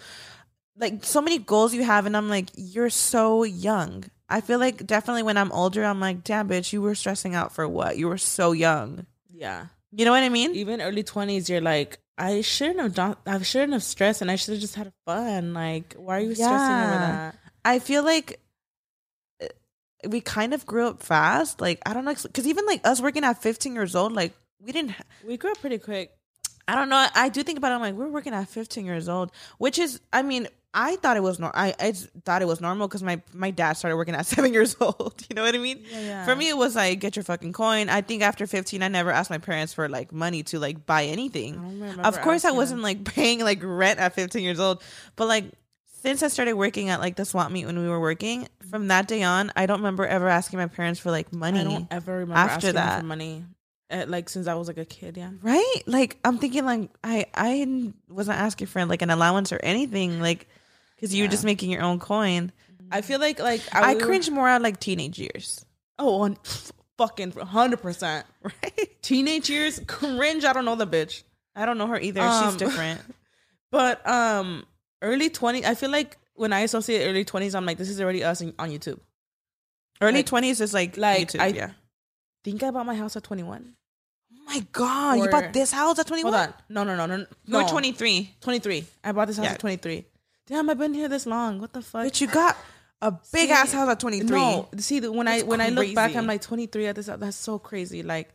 [0.77, 4.05] like so many goals you have, and I'm like you're so young.
[4.29, 7.53] I feel like definitely when I'm older, I'm like, damn, bitch, you were stressing out
[7.53, 7.99] for what?
[7.99, 9.07] You were so young.
[9.31, 9.67] Yeah.
[9.93, 10.55] You know what I mean?
[10.55, 14.37] Even early 20s, you're like, I shouldn't have done, I shouldn't have stressed and I
[14.37, 15.53] should have just had fun.
[15.55, 17.37] Like, why are you stressing over that?
[17.65, 18.41] I feel like
[20.09, 21.61] we kind of grew up fast.
[21.61, 24.33] Like I don't know, because even like us working at 15 years old, like
[24.65, 24.93] we didn't.
[24.93, 26.11] ha- We grew up pretty quick.
[26.67, 27.07] I don't know.
[27.15, 27.75] I do think about it.
[27.75, 31.23] I'm like, we're working at 15 years old, which is, I mean, I thought it
[31.23, 31.53] was normal.
[31.61, 31.93] I, I
[32.25, 35.23] thought it was normal because my my dad started working at seven years old.
[35.29, 35.85] You know what I mean?
[35.91, 36.25] Yeah, yeah.
[36.25, 37.89] For me, it was like get your fucking coin.
[37.91, 41.05] I think after 15, I never asked my parents for like money to like buy
[41.05, 41.55] anything.
[42.01, 44.83] Of course, I wasn't like paying like rent at 15 years old,
[45.17, 45.45] but like
[46.05, 49.09] since I started working at like the swap meet when we were working, from that
[49.09, 51.61] day on, I don't remember ever asking my parents for like money.
[51.61, 53.01] I don't ever remember after asking that.
[53.01, 53.45] for money.
[53.91, 55.31] Uh, like since I was like a kid, yeah.
[55.41, 55.83] Right?
[55.87, 60.47] Like I'm thinking like I I wasn't asking for like an allowance or anything like
[60.95, 62.53] because you were just making your own coin.
[62.91, 65.65] I feel like like I, I, cringe more at like teenage years.
[65.99, 66.37] Oh, on
[66.99, 68.27] fucking hundred percent.
[68.43, 68.91] Right?
[69.03, 70.45] Teenage years, cringe.
[70.45, 71.23] I don't know the bitch.
[71.57, 72.21] I don't know her either.
[72.21, 73.01] Um, She's different.
[73.71, 74.67] But um,
[75.05, 75.65] early twenty.
[75.65, 78.71] I feel like when I associate early twenties, I'm like, this is already us on
[78.71, 78.99] YouTube.
[80.01, 81.71] Early like- 20s is like like, YouTube, I- yeah.
[82.43, 83.75] Think I bought my house at 21.
[84.33, 86.33] Oh my god, you bought this house at 21?
[86.33, 87.27] Hold on, no, no, no, no.
[87.47, 87.69] You were no.
[87.69, 88.35] 23.
[88.41, 88.85] 23.
[89.05, 89.53] I bought this house Yeah.
[89.53, 90.05] at 23.
[90.47, 91.61] Damn, I've been here this long.
[91.61, 92.05] What the fuck?
[92.05, 92.57] But you got
[93.01, 94.29] a big See, ass house at 23.
[94.29, 96.15] No, see, the- when I That's when I look back.
[96.17, 97.07] I'm like 23 at this.
[97.07, 98.03] That's so crazy.
[98.03, 98.35] Like,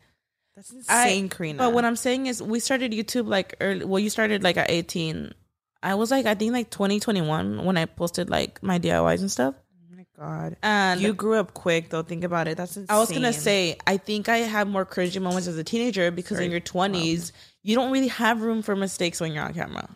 [0.56, 1.60] That's I- insane, Karina.
[1.60, 3.86] but what I'm saying is, we started YouTube like early.
[3.86, 5.34] Well, you started like at 18.
[5.82, 9.56] I was like, I think like 2021 when I posted like my DIYs and stuff.
[9.58, 10.58] oh my god.
[10.62, 12.04] And You grew up quick though.
[12.04, 12.58] Think about it.
[12.58, 12.96] That's insane.
[12.96, 16.40] I was gonna say, I think I have more cringy moments as a teenager because
[16.40, 17.32] in your twenties,
[17.64, 19.90] you don't really have room for mistakes when you're on camera.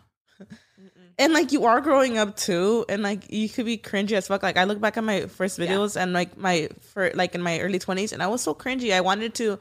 [1.18, 4.42] and like you are growing up too, and like you could be cringy as fuck.
[4.42, 7.60] Like I look back at my first videos and like my for like in my
[7.60, 8.92] early twenties, and I was so cringy.
[8.92, 9.58] I wanted to.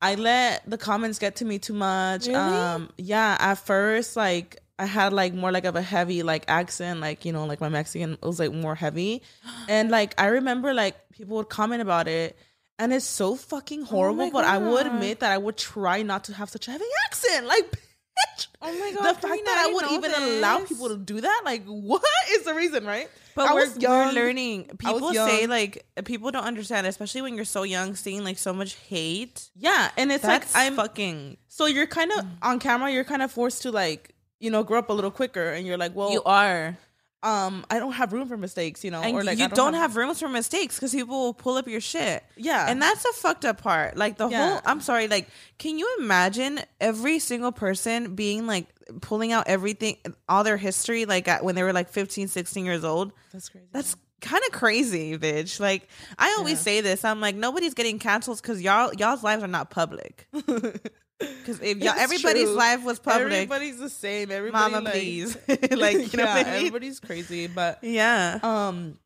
[0.00, 2.26] I let the comments get to me too much.
[2.26, 2.38] Really?
[2.38, 7.00] Um yeah, at first like I had like more like of a heavy like accent,
[7.00, 9.22] like you know, like my Mexican was like more heavy.
[9.68, 12.36] And like I remember like people would comment about it
[12.78, 16.02] and it's so fucking oh horrible, my but I would admit that I would try
[16.02, 17.46] not to have such a heavy accent.
[17.46, 17.70] Like
[18.16, 18.46] bitch.
[18.62, 21.64] Oh my The fact Karina, that I would even allow people to do that, like
[21.66, 23.08] what is the reason, right?
[23.34, 24.08] But I we're, was young.
[24.08, 24.64] we're learning.
[24.78, 28.74] People say like people don't understand, especially when you're so young, seeing like so much
[28.88, 29.50] hate.
[29.54, 31.36] Yeah, and it's That's like I'm fucking.
[31.48, 32.30] So you're kind of mm.
[32.42, 32.90] on camera.
[32.90, 35.78] You're kind of forced to like you know grow up a little quicker, and you're
[35.78, 36.76] like, well, you are,
[37.22, 39.74] um, I don't have room for mistakes, you know, and or like you I don't,
[39.74, 42.22] have, rooms for mistakes because people will pull up your shit.
[42.36, 43.96] yeah, And that's a fucked up part.
[43.96, 44.48] Like the Yeah.
[44.50, 48.66] whole I'm sorry, like can you imagine every single person being like
[49.00, 49.96] pulling out everything
[50.28, 53.12] all their history like at, when they were like 15, 16 years old?
[53.32, 53.66] that's crazy.
[53.72, 55.58] That's kind of crazy, bitch.
[55.58, 56.62] Like I always Yeah.
[56.62, 57.04] say this.
[57.04, 60.28] I'm like nobody's getting canceled cuz y'all y'all's lives are not public.
[61.18, 62.52] Cuz if y'all It's everybody's true.
[62.54, 64.30] life was public, Everybody's the same.
[64.30, 65.36] Everybody, mama like, please.
[65.48, 66.46] like you know yeah, I mean?
[66.54, 68.38] everybody's crazy, but Yeah.
[68.42, 68.98] um,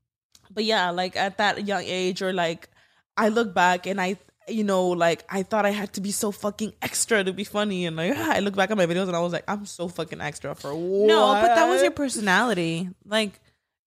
[0.51, 2.69] but yeah, like at that young age, or like
[3.17, 4.17] I look back and I.
[4.49, 7.87] You know, like I thought I had to be so fucking extra to be funny,
[7.87, 10.21] and like I look back at my videos and I was like, I'm so fucking
[10.21, 11.07] extra for what?
[11.07, 12.89] No, but that was your personality.
[13.07, 13.39] Like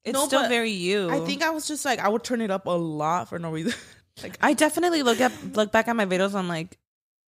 [0.05, 1.09] it's No, still very you.
[1.09, 3.51] I think I was just like I would turn it up a lot for no
[3.51, 3.73] reason.
[4.23, 6.33] like I definitely look at look back at my videos.
[6.33, 6.77] I'm like,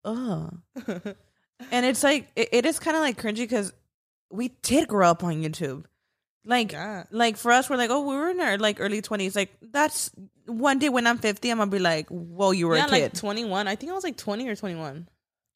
[0.06, 0.52] oh,
[1.72, 3.74] and it's like it, it is kind of like cringy because
[4.32, 5.86] we did grow up on YouTube.
[6.48, 7.06] Like, Yeah.
[7.10, 9.36] like for us, we're like, oh, we were in our like early twenties.
[9.36, 10.12] Like that's
[10.46, 13.04] one day when I'm 50, I'm gonna be like, whoa, you were yeah, a like
[13.14, 13.68] kid, 21.
[13.68, 15.08] I think I was like 20 or 21.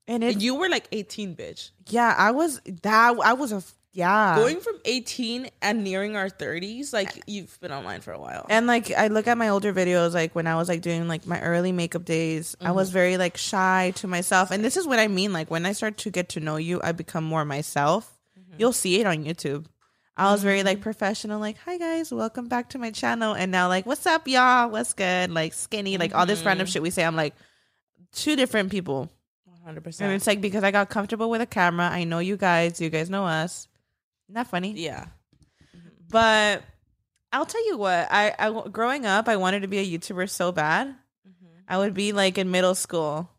[0.09, 1.71] And it, you were like 18, bitch.
[1.87, 4.35] yeah, I was that I was a yeah.
[4.35, 8.45] Going from 18 and nearing our 30s, like you've been online for a while.
[8.47, 11.25] And like I look at my older videos, like when I was like doing like
[11.25, 12.75] my early makeup days, I Mm-hmm.
[12.75, 14.51] was very like shy to myself.
[14.51, 15.33] And this is what I mean.
[15.33, 18.15] Like when I start to get to know you, I become more myself.
[18.39, 18.55] Mm-hmm.
[18.59, 19.65] You'll see it on YouTube.
[20.15, 23.33] I was very like professional, like, hi guys, welcome back to my channel.
[23.33, 24.69] And now like, what's up, y'all?
[24.69, 25.31] What's good?
[25.31, 26.71] Like skinny, like all this random Mm-hmm.
[26.73, 27.03] shit we say.
[27.05, 27.33] I'm like
[28.13, 29.09] two different people.
[29.67, 30.01] 100%.
[30.01, 32.89] And it's like because I got comfortable with a camera, I know you guys, you
[32.89, 33.67] guys know us.
[34.27, 34.73] Not funny.
[34.73, 35.07] yeah.
[36.09, 36.63] But
[37.31, 40.51] I'll tell you what, I, I growing up, I wanted to be a YouTuber so
[40.51, 40.95] bad.
[41.67, 43.29] I would be like in middle school.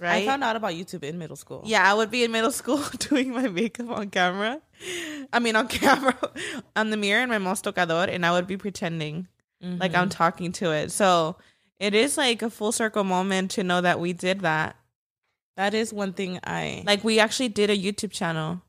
[0.00, 0.22] Right?
[0.22, 1.62] I found out about YouTube in middle school.
[1.64, 4.60] yeah, I would be in middle school doing my makeup on camera.
[5.32, 6.16] I mean, on camera,
[6.74, 9.28] on the mirror in my mos tocador, and I would be pretending
[9.62, 10.00] like Mm-hmm.
[10.00, 10.92] I'm talking to it.
[10.92, 11.36] So
[11.78, 14.76] it is like a full circle moment to know that we did that.
[15.56, 17.02] That is one thing I like.
[17.02, 18.62] We actually did a YouTube channel.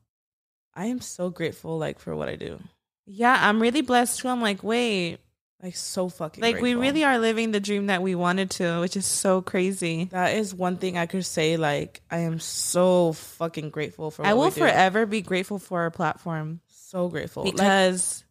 [0.74, 2.60] I am so grateful, like, for what I do.
[3.04, 4.28] Yeah, I'm really blessed too.
[4.28, 5.18] I'm like, wait,
[5.62, 8.96] Like, so fucking like we really are living the dream that we wanted to, which
[8.96, 10.04] is so crazy.
[10.04, 11.56] That is one thing I could say.
[11.56, 14.22] Like, I am so fucking grateful for.
[14.22, 18.22] What I will forever be grateful for our platform So grateful, because,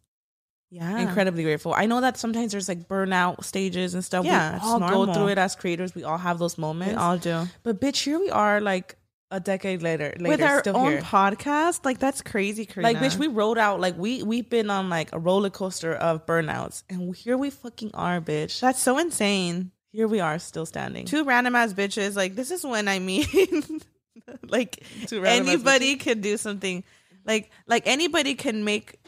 [0.70, 1.72] yeah, incredibly grateful.
[1.74, 4.24] I know that sometimes there's like burnout stages and stuff.
[4.24, 5.94] Yeah, we all go through it as creators.
[5.94, 7.46] We all have those moments we all do.
[7.62, 8.96] but bitch, here we are, like
[9.30, 11.00] a decade later, later With our own here.
[11.00, 12.92] podcast, like that's crazy, Karina.
[12.92, 13.80] Like, bitch, we rode out.
[13.80, 17.90] Like, we we've been on like a roller coaster of burnouts, and here we fucking
[17.94, 18.60] are, bitch.
[18.60, 19.70] that's so insane.
[19.92, 21.06] Here we are, still standing.
[21.06, 22.14] Two random ass bitches.
[22.14, 23.26] Like this is when I mean,
[24.48, 26.84] like Two random ass anybody can do something.
[27.24, 28.98] Like like anybody can make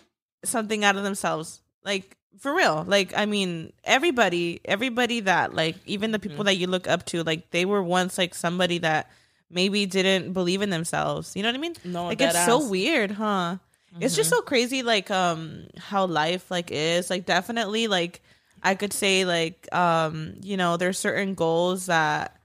[0.44, 1.60] something out of themselves.
[1.84, 2.84] Like for real.
[2.86, 6.28] Like I mean, everybody, everybody that like even the Mm-hmm.
[6.30, 9.10] people that you look up to, like they were once like somebody that
[9.50, 11.34] maybe didn't believe in themselves.
[11.34, 11.74] You know what I mean?
[11.84, 13.56] No, like it's so weird, huh?
[13.98, 17.10] It's just so crazy, like um how life like is.
[17.10, 18.22] Like definitely, like
[18.62, 22.36] I could say, like um you know, there's certain goals that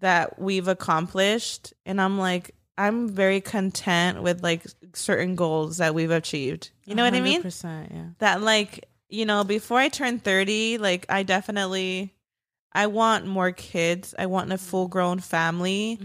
[0.00, 6.10] that we've accomplished, and I'm like I'm very content with like certain goals that we've
[6.10, 6.70] achieved.
[6.84, 7.42] You know what I mean?
[7.42, 8.04] 100%, Yeah.
[8.18, 12.12] that like you know before i turn 30 like i definitely
[12.72, 16.00] i want more kids i want a full grown family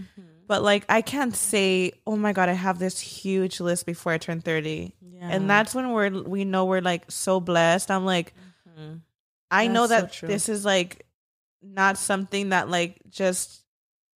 [0.46, 4.18] but like i can't say oh my god i have this huge list before i
[4.18, 5.28] turn 30 Yeah.
[5.32, 8.32] and that's when we're we know we're like so blessed i'm like
[8.78, 9.00] Mhm.
[9.50, 10.28] i know That's so that true.
[10.28, 11.06] this is like
[11.62, 13.64] not something that like just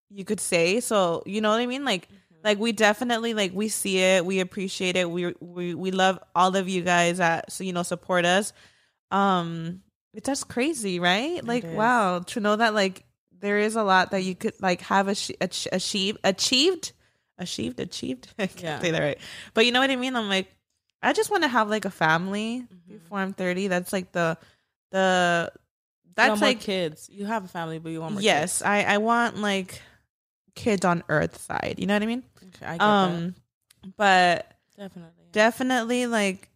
[0.10, 2.10] you could say so you know what i mean like
[2.44, 6.56] like we definitely like we see it we appreciate it we we we love all
[6.56, 8.54] of you guys that so you know support us
[9.12, 9.82] um
[10.14, 11.76] it's just crazy right like is.
[11.76, 13.04] wow to know that like
[13.40, 16.94] there is a lot that you could like have ach- ach- achieved achieved
[17.38, 18.80] achieved achieved i can't Yeah.
[18.80, 19.18] say that right
[19.54, 20.54] but you know what i mean i'm like
[21.02, 22.94] i just want to have like a family Mm-hmm.
[22.94, 24.38] before i'm 30 that's like the
[24.92, 25.52] the
[26.16, 27.10] that's want more like kids.
[27.12, 28.22] You have a family, but you want more.
[28.22, 29.82] yes, I I want like
[30.56, 31.76] kids on Earth side.
[31.78, 32.24] You know what I mean?
[32.56, 33.36] Okay, I get Um,
[33.98, 35.26] but definitely.
[35.32, 36.50] definitely like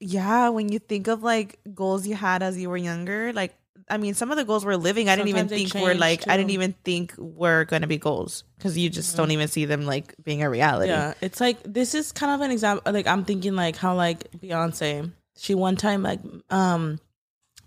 [0.00, 3.54] yeah when you think of like goals you had as you were younger like
[3.88, 6.36] i mean some of the goals we're living i didn't even think were like i
[6.36, 9.16] didn't even think were going to be goals because you just Mhm.
[9.16, 12.40] don't even see them like being a reality Yeah, it's like this is kind of
[12.44, 12.92] an example.
[12.92, 16.20] Like I'm thinking like how like Beyonce, she one time like
[16.50, 16.98] um,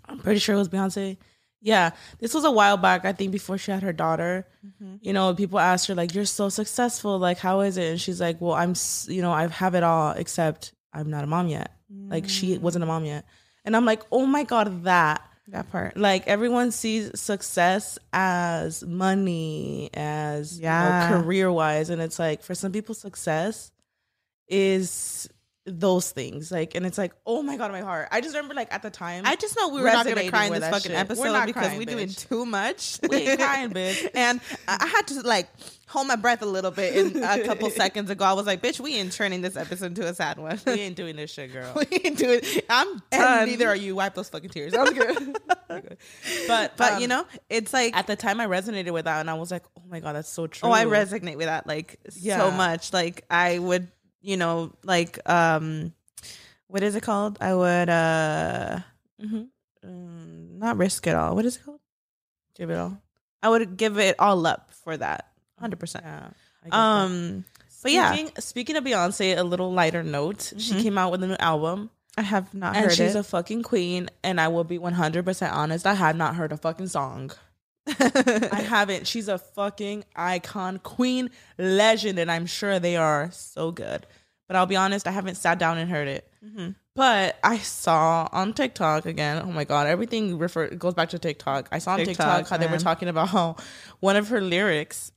[0.04, 1.16] I'm pretty sure it was Beyonce.
[1.60, 1.90] Yeah,
[2.20, 3.04] this was a while back.
[3.04, 4.46] I think before she had her daughter.
[4.64, 4.98] Mhm.
[5.02, 7.18] You know, people asked her like, "You're so successful.
[7.18, 8.74] Like, how is it?" And she's like, "Well, I'm.
[9.08, 11.72] You know, I have it all except I'm not a mom yet.
[11.90, 12.60] Like, she Mm.
[12.60, 13.24] wasn't a mom yet."
[13.64, 19.88] And I'm like, "Oh my god, that." that part like everyone sees success as money
[19.94, 21.08] as Yeah.
[21.08, 23.72] career wise and it's like for some people success
[24.46, 25.28] is
[25.70, 28.72] those things like and it's like oh my god my heart i just remember like
[28.72, 30.98] at the time I just know we were not to cry in this fucking shit.
[30.98, 32.98] Episode because crying, we're doing too much.
[33.08, 34.08] We crying, bitch.
[34.14, 35.48] and I had to like
[35.86, 38.24] hold my breath a little bit and a couple seconds ago.
[38.24, 40.60] I was like, "Bitch, we ain't turning this episode into a sad one.
[40.66, 42.40] we ain't doing this shit girl we ain't doing.
[42.68, 43.48] I'm and done.
[43.48, 45.38] neither are you wipe those fucking tears was good
[45.68, 49.30] but But um, you know, it's like at the time i resonated with that and
[49.30, 51.98] i was like oh my god that's so true Oh, I resonate with that like
[52.10, 52.92] so much.
[52.92, 53.88] Like I would,
[54.20, 55.92] you know, like um
[56.66, 57.38] what is it called?
[57.40, 58.78] I would uh
[59.22, 59.42] mm-hmm.
[59.84, 61.34] um, not risk it all.
[61.34, 61.80] What is it called?
[62.56, 63.00] give it all
[63.42, 65.28] I would give it all up for that.
[65.62, 66.00] 100%.
[66.02, 66.30] yeah
[66.64, 66.74] I that.
[66.76, 67.44] Um
[67.82, 68.12] but yeah.
[68.12, 70.52] Speaking, speaking of Beyonce, a little lighter note.
[70.58, 70.82] She Mhm.
[70.82, 73.18] came out with a new album, I have not and heard she's it.
[73.18, 74.10] a fucking queen.
[74.24, 75.86] And I will be one hundred percent honest.
[75.86, 77.30] I have not heard a fucking song.
[78.52, 79.06] I haven't.
[79.06, 84.06] She's a fucking icon, queen, legend, and I'm sure they are so good.
[84.46, 86.30] But I'll be honest, I haven't sat down and heard it.
[86.44, 86.74] Mhm.
[86.94, 89.42] But I saw on TikTok again.
[89.44, 91.68] Oh my god, everything refer goes back to TikTok.
[91.70, 93.56] I saw on TikTok, TikTok, how they were talking about how
[94.00, 95.12] one of her lyrics.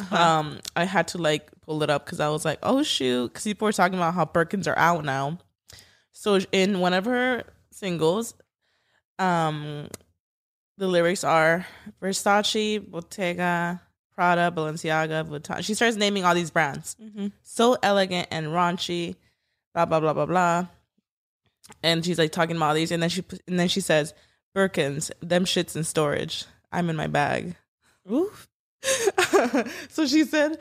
[0.00, 0.16] Uh-huh.
[0.16, 3.44] Um, I had to like pull it up because I was like, oh shoot, because
[3.44, 5.38] people were talking about how Birkins are out now.
[6.12, 8.34] So in one of her singles,
[9.18, 9.88] um,
[10.78, 11.66] the lyrics are
[12.02, 13.80] Versace, Bottega,
[14.14, 15.64] Prada, Balenciaga, Vuitton.
[15.64, 16.96] She starts naming all these brands.
[17.02, 17.32] Mhm.
[17.42, 19.16] So elegant and raunchy,
[19.74, 20.66] blah blah blah blah blah.
[21.82, 24.14] And she's like talking about all these, and then she and then she says,
[24.54, 26.44] "Birkins, them shits in storage.
[26.70, 27.56] I'm in my bag."
[28.10, 28.48] Oof.
[29.88, 30.58] so she said,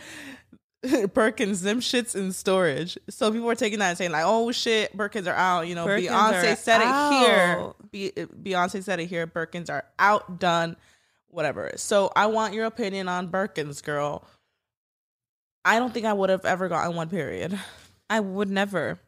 [1.08, 4.96] "Birkins, them shits in storage." So people were taking that and saying like, "Oh shit,
[4.96, 7.74] Birkins are out." You know, Beyonce said it here.
[7.92, 8.12] Be-
[8.52, 9.26] Beyonce said it here.
[9.28, 10.76] Birkins are outdone.
[11.28, 11.72] Whatever.
[11.78, 14.28] So I want your opinion on Birkins, girl.
[15.66, 17.10] I don't think I would have ever gotten one.
[17.10, 17.58] Period.
[18.10, 19.00] I would never.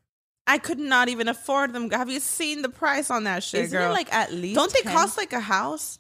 [0.48, 1.90] I could not even afford them.
[1.92, 3.90] Have you seen the price on that shit, Isn't girl?
[3.90, 4.56] it like at least?
[4.56, 4.94] Don't they 10?
[4.94, 6.00] cost like a house?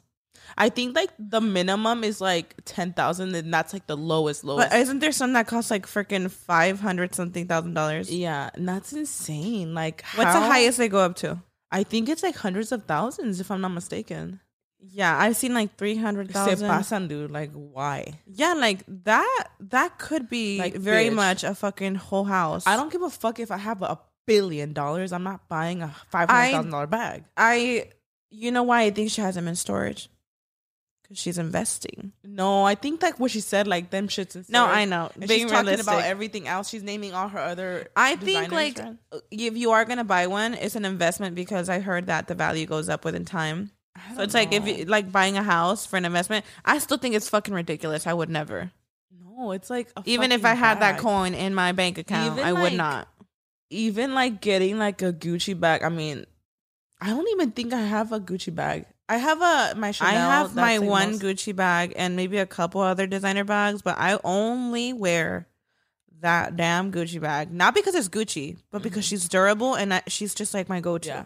[0.57, 4.69] I think like the minimum is like ten thousand, and that's like the lowest lowest.
[4.69, 8.11] But isn't there some that cost like freaking five hundred something thousand dollars?
[8.13, 9.73] yeah, and that's insane.
[9.73, 11.41] Like, What's the highest they go up to?
[11.71, 14.39] I think it's like hundreds of thousands, if I'm not mistaken.
[14.79, 16.69] Yeah, I've seen like three hundred Se thousand.
[16.69, 17.31] pasan, dude.
[17.31, 18.19] Like, why?
[18.27, 19.45] Yeah, like that.
[19.59, 21.13] That could be Like, very bitch.
[21.15, 22.67] much a fucking whole house.
[22.67, 25.11] I don't give a fuck if I have a billion dollars.
[25.11, 27.23] I'm not buying a five hundred thousand dollar bag.
[27.35, 27.89] I.
[28.31, 30.09] You know why I think she has them in storage?
[31.07, 32.13] Because she's investing.
[32.23, 34.65] No, I think like what she said, like them shits and No.
[34.65, 35.11] I know.
[35.13, 35.93] And Being she's talking realistic.
[35.93, 36.67] about everything else.
[36.67, 37.87] She's naming all her other.
[37.95, 38.97] I think like friend.
[39.29, 42.65] if you are gonna buy one, it's an investment because I heard that the value
[42.65, 43.69] goes up within time.
[44.15, 47.13] So it's like if you like buying a house for an investment, I still think
[47.15, 48.07] it's fucking ridiculous.
[48.07, 48.71] I would never.
[49.37, 52.43] no, it's like a Even if I had that coin in my bank account, Even,
[52.45, 53.07] I would not.
[53.69, 55.83] even like getting like a Gucci bag.
[55.83, 56.25] I mean,
[56.99, 58.85] I don't even think I have a Gucci bag.
[59.07, 60.13] I have a my Chanel.
[60.13, 63.97] I have my one most- Gucci bag and maybe a couple other designer bags, but
[63.97, 65.47] I only wear
[66.21, 67.51] that damn Gucci bag.
[67.51, 71.09] Not because it's Gucci, but because she's durable and I, she's just like my go-to.
[71.09, 71.17] Mm-hmm.
[71.19, 71.25] Yeah,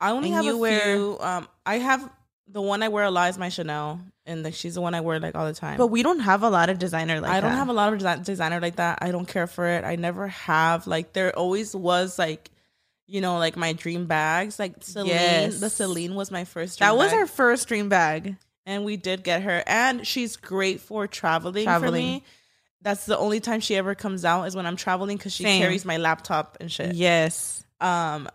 [0.00, 1.16] I only And have a wear- few.
[1.20, 2.10] Um, I have
[2.48, 5.00] the one I wear a lot is my Chanel, and like she's the one I
[5.00, 5.78] wear like all the time.
[5.78, 8.00] But we don't have a lot of designer like I don't have a lot of
[8.00, 8.98] desi- designer like that.
[9.00, 9.84] I don't care for it.
[9.84, 10.88] I never have.
[10.88, 12.50] Like there always was like,
[13.06, 14.58] you know, like my dream bags.
[14.58, 15.60] Like Celine, Yes.
[15.60, 16.78] the Celine was my first.
[16.78, 17.20] Dream that was bag.
[17.20, 18.36] her first dream bag.
[18.64, 22.22] and we did get her, and she's great for traveling, for me.
[22.80, 25.60] That's the only time she ever comes out is when I'm traveling because she Same.
[25.62, 26.94] carries my laptop and shit.
[26.96, 27.62] Yes.
[27.80, 28.28] Um,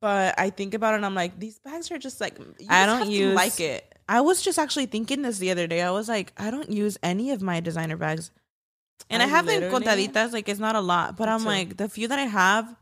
[0.00, 2.86] but I think about it, and I'm like, these bags are just like you I
[2.86, 3.84] don't have to use- like it.
[4.10, 5.82] I was just actually thinking this the other day.
[5.82, 8.30] I was like, I don't use any of my designer bags.
[9.10, 11.46] And I, I have them contaditas, like it's not a lot, but I'm too.
[11.46, 12.74] like, the few that I have,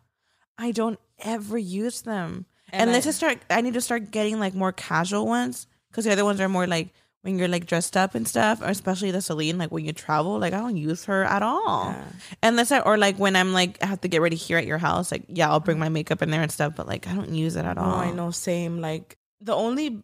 [0.59, 2.47] I don't ever use them.
[2.73, 3.39] And, I- let's just start.
[3.51, 6.67] I need to start getting like more casual ones because the other ones are more
[6.67, 6.89] like
[7.23, 9.59] when you're like dressed up and stuff, or especially the Celine.
[9.59, 11.87] Like when you travel, like I don't use her at all.
[11.97, 12.05] Yeah.
[12.43, 14.79] Unless I, or like when I'm like I have to get ready here at your
[14.79, 17.31] house, like yeah, I'll bring my makeup in there and stuff, but like I don't
[17.35, 17.95] use it at Oh, all.
[17.97, 18.31] I know.
[18.31, 18.81] Same.
[18.81, 20.03] Like the only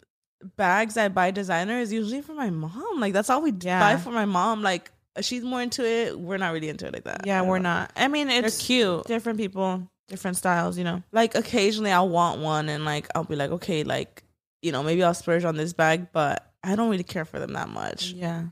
[0.57, 3.01] bags I buy designer is usually for my mom.
[3.01, 3.81] Like that's all we Yeah.
[3.81, 4.63] buy for my mom.
[4.63, 4.91] Like
[5.21, 6.19] she's more into it.
[6.19, 7.27] We're not really into it like that.
[7.27, 7.71] Yeah, we're know.
[7.71, 7.93] not.
[7.97, 9.05] I mean, They're it's cute.
[9.07, 11.03] different people, different styles, you know.
[11.13, 14.23] Like occasionally I'll want one, and like I'll be like, okay, like
[14.61, 17.55] you know, maybe I'll splurge on this bag, but I don't really care for them
[17.55, 18.13] that much.
[18.13, 18.45] Yeah.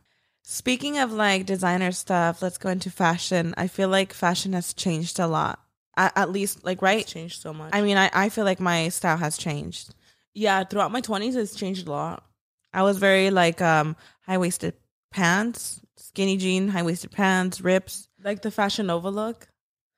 [0.42, 3.54] Speaking of like designer stuff, let's go into fashion.
[3.56, 5.60] I feel like fashion has changed a lot.
[5.96, 7.00] At, at least, like, right?
[7.00, 7.70] It's changed so much.
[7.74, 9.94] I mean, I, I feel like my style has changed.
[10.34, 12.24] yeah, throughout my twenties, it's changed a lot.
[12.72, 14.74] I was very like um high waisted
[15.12, 18.08] pants, skinny jean, high waisted pants, rips.
[18.22, 19.48] Like the Fashion Nova look,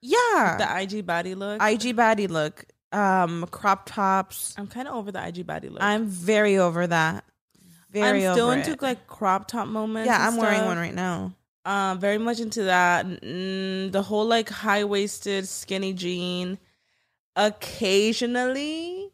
[0.02, 0.56] Yeah.
[0.58, 1.62] the IG body look.
[1.62, 2.64] IG body look.
[2.92, 4.54] Um, crop tops.
[4.58, 5.82] I'm kind of over the IG body look.
[5.82, 7.24] I'm very over that.
[7.90, 8.82] Very I'm still into it.
[8.82, 10.06] like crop top moments.
[10.06, 11.34] Yeah, I'm wearing one right now.
[11.64, 13.06] Um, very much into that.
[13.06, 16.58] Mm, the whole like high waisted skinny jean,
[17.36, 19.10] occasionally,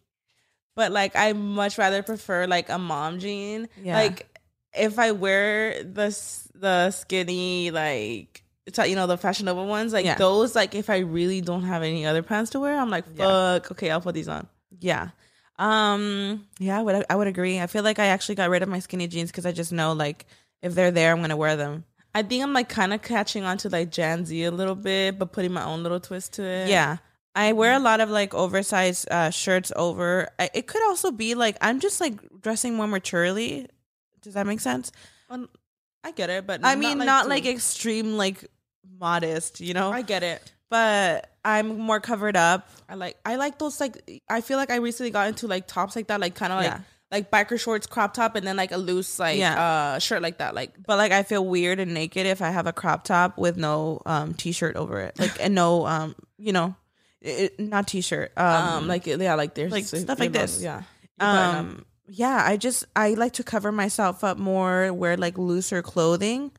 [0.74, 3.68] but like I much rather prefer like a mom jean.
[3.82, 3.96] Yeah.
[3.96, 4.28] Like
[4.74, 6.16] if I wear the
[6.54, 8.44] the skinny like,
[8.86, 10.16] you know the Fashion Nova ones like Yeah.
[10.16, 13.24] those like if I really don't have any other pants to wear, I'm like Yeah.
[13.58, 13.70] fuck.
[13.72, 14.46] Okay, I'll put these on.
[14.80, 15.10] Yeah.
[15.58, 17.60] Um yeah, I would I would agree.
[17.60, 19.92] I feel like I actually got rid of my skinny jeans cuz I just know
[19.92, 20.26] like
[20.62, 21.84] if they're there I'm going to wear them.
[22.14, 25.18] I think I'm like kind of catching on to like Gen Z a little bit,
[25.18, 26.68] but putting my own little twist to it.
[26.68, 26.96] Yeah.
[27.34, 30.28] I wear a lot of like oversized uh, shirts over.
[30.38, 33.68] I, it could also be like I'm just like dressing more maturely.
[34.22, 34.90] Does that make sense?
[35.30, 35.48] Um,
[36.02, 38.44] I get it, but I mean, not too- like extreme, like
[38.98, 39.90] modest, you know.
[39.92, 40.52] I get it.
[40.70, 42.68] but I'm more covered up.
[42.88, 45.96] I like I like those like I feel like I recently got into like tops
[45.96, 46.80] like that, like kind of like Yeah.
[47.10, 49.94] like biker shorts, crop top, and then like a loose like Yeah.
[49.94, 50.54] uh shirt like that.
[50.54, 53.56] Like But like I feel weird and naked if I have a crop top with
[53.56, 56.74] no um t-shirt over it, like and no um you know,
[57.22, 58.46] it, not t-shirt um,
[58.84, 60.60] um, like yeah, like there's like stuff like this.
[60.62, 60.80] Yeah.
[60.80, 60.84] You
[61.18, 61.54] button up.
[61.56, 66.50] um yeah i just i like to cover myself up more wear like looser clothing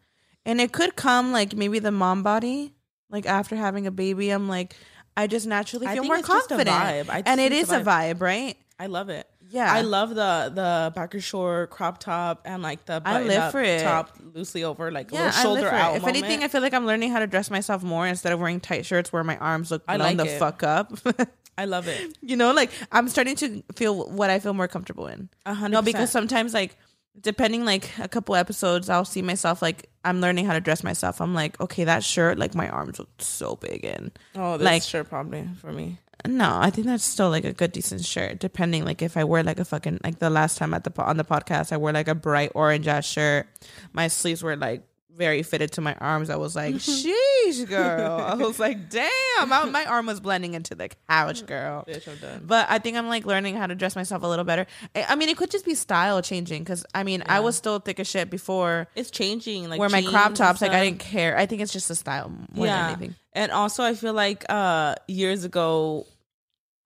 [0.45, 2.73] and it could come like maybe the mom body
[3.09, 4.75] like after having a baby i'm like
[5.17, 7.23] i just naturally feel more a confident vibe.
[7.25, 9.27] And it is it's a vibe right I love it.
[9.49, 13.61] yeah I love the the biker short crop top and like the I live for
[13.61, 13.83] it.
[13.83, 15.97] top loosely over like yeah, little shoulder out.
[15.97, 18.61] If anything, I feel like I'm learning how to dress myself more instead of wearing
[18.61, 20.39] tight shirts where my arms look blown like the it.
[20.39, 20.93] fuck up.
[21.57, 22.17] I love it.
[22.21, 25.27] you know, like I'm starting to feel what I feel more comfortable in.
[25.45, 26.77] A hundred No, because sometimes like
[27.21, 31.19] depending like a couple episodes, I'll see myself like I'm learning how to dress myself.
[31.21, 34.11] I'm like, okay, that shirt, like my arms look so big in.
[34.35, 35.99] oh, this like- shirt probably for me.
[36.27, 38.39] No, I think that's still like a good decent shirt.
[38.39, 41.15] Depending like if I wear like a fucking like the last time at the on
[41.15, 43.47] the podcast, I wore like a bright orange ass shirt.
[43.93, 44.83] My sleeves were like
[45.19, 46.29] very fitted to my arms.
[46.31, 48.19] I was like, sheesh, girl.
[48.19, 51.83] I was like, damn, my, my arm was blending into the couch, girl.
[51.85, 52.43] Bitch, I'm done.
[52.47, 54.65] But I think I'm like learning how to dress myself a little better.
[54.95, 57.79] I, I mean, it could just be style changing because I mean, I was still
[57.79, 58.87] thick as shit before.
[58.95, 59.69] It's changing.
[59.69, 61.37] Like Where my crop tops, like I didn't care.
[61.37, 63.15] I think it's just the style more than anything.
[63.33, 66.07] And also I feel like uh years ago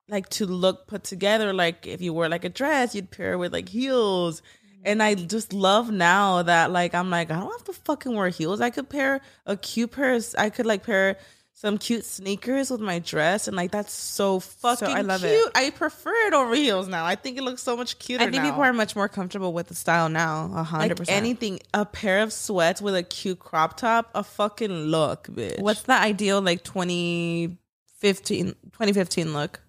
[0.08, 3.36] like to look put together like if you wore like a dress you'd pair it
[3.38, 4.42] with like heels
[4.84, 8.28] and I just love now that like I'm like I don't have to fucking wear
[8.28, 11.16] heels I could pair a cute pair of- I could like pair
[11.56, 15.30] some cute sneakers with my dress and like that's so fucking I love it.
[15.30, 15.52] cute.
[15.54, 17.04] I prefer it over heels now.
[17.06, 18.50] I think it looks so much cuter I think now.
[18.50, 20.50] people are much more comfortable with the style now.
[20.54, 21.16] A hundred percent.
[21.16, 25.60] anything a pair of sweats with a cute crop top a fucking look bitch.
[25.60, 29.60] What's the ideal like 2015, 2015 look?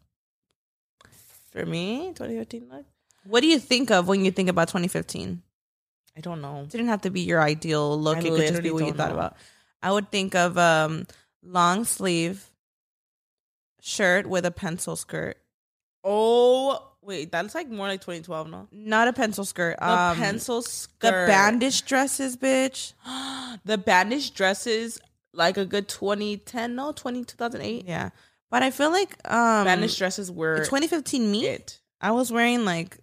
[1.51, 2.85] for me 2015 look?
[3.25, 5.41] What do you think of when you think about 2015?
[6.17, 6.61] I don't know.
[6.61, 8.17] It didn't have to be your ideal look.
[8.17, 9.15] I it could just be what you thought know.
[9.15, 9.37] about.
[9.81, 11.05] I would think of um
[11.43, 12.49] long sleeve
[13.81, 15.37] shirt with a pencil skirt.
[16.03, 18.67] Oh wait, that's like more like 2012, no?
[18.71, 19.77] Not a pencil skirt.
[19.79, 22.93] The um, pencil The bandage dresses, bitch.
[23.65, 24.99] the bandage dresses,
[25.33, 27.85] like a good 2010, no, 20 2008.
[27.85, 28.09] Yeah.
[28.49, 31.81] But I feel like um bandage dresses were 2015 me, it.
[31.99, 32.99] I was wearing like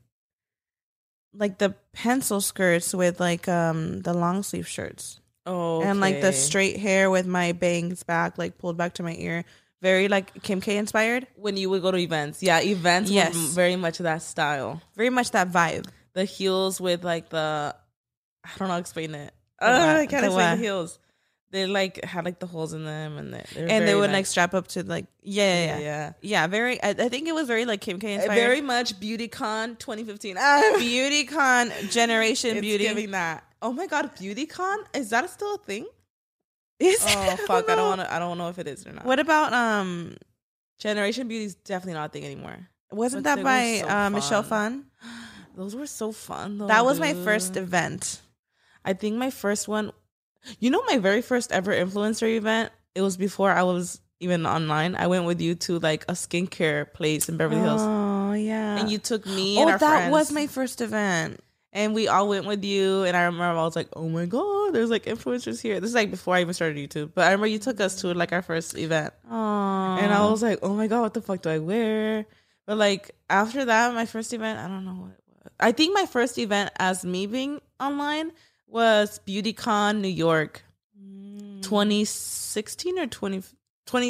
[1.34, 5.20] like the pencil skirts with like um the long sleeve shirts.
[5.44, 9.14] Oh, and like the straight hair with my bangs back, like pulled back to my
[9.18, 9.44] ear.
[9.80, 11.26] Very like Kim K inspired.
[11.34, 13.10] when you would go to events, yeah, events.
[13.10, 13.34] Yes.
[13.34, 14.80] Very much that style.
[14.94, 15.86] Very much that vibe.
[16.12, 17.74] The heels with like the,
[18.44, 19.32] I don't know, how to explain it.
[19.60, 19.96] Uh.
[20.02, 20.56] I can't The explain what?
[20.58, 20.98] the heels.
[21.52, 24.24] They like had like the holes in them, and they, they and they would like
[24.26, 26.12] strap up to like yeah yeah yeah, yeah.
[26.22, 26.82] Yeah, very.
[26.82, 28.36] I, I think it was very like Kim K Uh, inspired.
[28.38, 30.36] Very much BeautyCon 2015.
[30.40, 32.84] Ah, BeautyCon Generation it's Beauty.
[32.84, 33.44] giving that.
[33.60, 35.86] Oh my god, BeautyCon is that still a thing?
[36.80, 37.88] Is- Oh fuck, I don't know.
[37.90, 38.12] want to.
[38.12, 39.04] I don't know if it is or not.
[39.04, 40.16] What about um?
[40.78, 42.58] Generation Beauty is definitely not a thing anymore.
[42.90, 44.72] Wasn't But that by so uh, Michelle Phan.
[44.72, 44.84] Fun?
[45.54, 46.58] Those were so fun.
[46.58, 48.20] Though, that was my first event.
[48.84, 49.92] I think my first one.
[50.58, 52.72] You know, my very first ever influencer event.
[52.94, 54.94] It was before I was even online.
[54.96, 58.78] I went with you to like a skincare place in Beverly Hills, Oh yeah.
[58.78, 60.12] and you took me oh, and our that friends.
[60.12, 61.40] was my first event.
[61.74, 63.04] and we all went with you.
[63.04, 65.94] And I remember I was like, "Oh my god, there's like influencers here." This is
[65.94, 68.42] like before I even started YouTube, but I remember you took us to like our
[68.42, 71.58] first event, Oh, and I was like, "Oh my god, what the fuck do I
[71.58, 72.26] wear?"
[72.66, 75.52] But like after that, my first event, I don't know what it was.
[75.58, 78.32] I think my first event as me being online
[78.72, 80.62] was BeautyCon New York,
[81.00, 81.62] mm.
[81.62, 83.42] 2016 or 20,
[83.86, 84.08] 20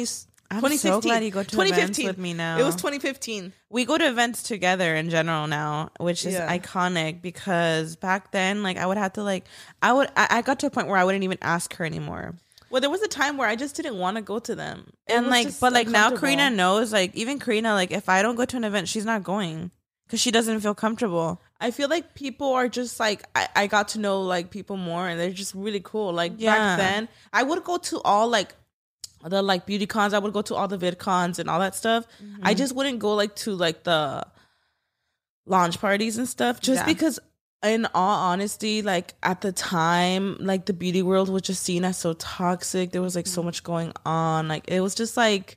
[0.51, 0.91] I'm 2016.
[0.91, 2.05] so glad you go to events 2015.
[2.07, 2.59] with me now.
[2.59, 3.53] It was 2015.
[3.71, 6.47] we go to events together in general now, which is Yeah.
[6.57, 9.45] iconic because back then, like I would have to like
[9.81, 12.35] I would I, I got to a point where I wouldn't even ask her anymore.
[12.69, 15.13] Well, there was a time where I just didn't want to go to them, It
[15.13, 16.11] and like but like now.
[16.15, 19.23] Karina knows like even Karina like if I don't go to an event, she's not
[19.23, 19.71] going
[20.05, 21.41] because she doesn't feel comfortable.
[21.63, 25.07] I feel like people are just like I, I got to know like people more,
[25.07, 26.13] and they're just really cool.
[26.13, 26.53] Like Yeah.
[26.55, 28.53] back then, I would go to all like
[29.25, 30.13] the like beauty cons.
[30.13, 32.05] I would go to all the vid cons and all that stuff.
[32.21, 32.41] Mm-hmm.
[32.49, 34.25] I just wouldn't go like to like the
[35.45, 36.85] launch parties and stuff, just Yeah.
[36.93, 37.19] because.
[37.65, 41.97] In all honesty, like at the time, like the beauty world was just seen as
[41.97, 42.91] so toxic.
[42.91, 44.49] There was like so much going on.
[44.49, 45.55] Like it was just like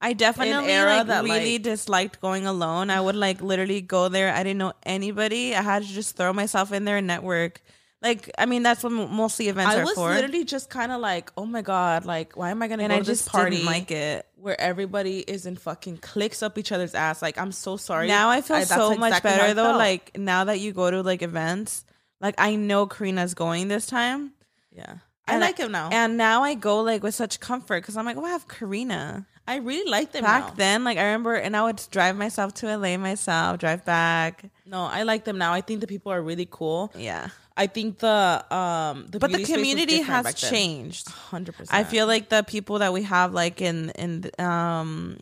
[0.00, 2.88] I definitely like that, really like- disliked going alone.
[2.90, 4.32] I would like literally go there.
[4.32, 5.54] I didn't know anybody.
[5.56, 7.60] I had to just throw myself in there and network.
[8.00, 11.32] Like I mean, that's what mostly events I are was literally just kind of like,
[11.36, 13.56] oh my god, like why am I gonna and go I to just this party
[13.56, 14.24] didn't like it.
[14.36, 17.20] where everybody is in fucking clicks up each other's ass?
[17.20, 18.06] Like I'm so sorry.
[18.06, 19.64] Now I feel that's so much exactly I better though.
[19.64, 19.78] felt.
[19.78, 21.84] Like now that you go to like events,
[22.20, 24.30] like I know Karina's going this time,
[24.70, 25.88] yeah, I And like him now.
[25.90, 29.26] and now I go like with such comfort because I'm like, oh, I have Karina.
[29.48, 30.52] I really like them Back now.
[30.56, 34.44] then, like I remember, and I would drive myself to LA myself, drive back.
[34.66, 35.54] No, I like them now.
[35.54, 36.92] I think the people are really cool.
[36.94, 41.08] Yeah, I think the um the but the beauty space was community has changed.
[41.08, 41.72] Hundred percent.
[41.74, 45.16] I feel like the people that we have like in in um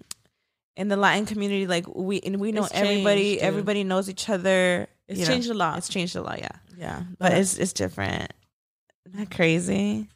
[0.76, 3.30] in the Latin community, like we and we know It's everybody.
[3.30, 4.88] changed, everybody knows each other.
[5.06, 5.32] It's you know.
[5.32, 5.78] changed a lot.
[5.78, 6.48] It's changed a lot, yeah.
[6.76, 8.32] yeah, But it's it's different.
[9.06, 10.08] Isn't that crazy?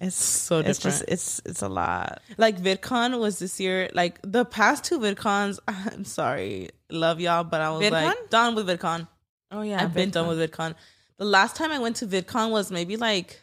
[0.00, 2.22] It's so It's just it's it's a lot.
[2.36, 3.90] like VidCon was this year.
[3.92, 7.90] Like the past two VidCons, I'm sorry, love y'all, but I was VidCon?
[7.90, 9.08] like done with VidCon.
[9.50, 10.74] Oh yeah, I've been done with VidCon.
[11.16, 13.40] The last time I went to VidCon was maybe like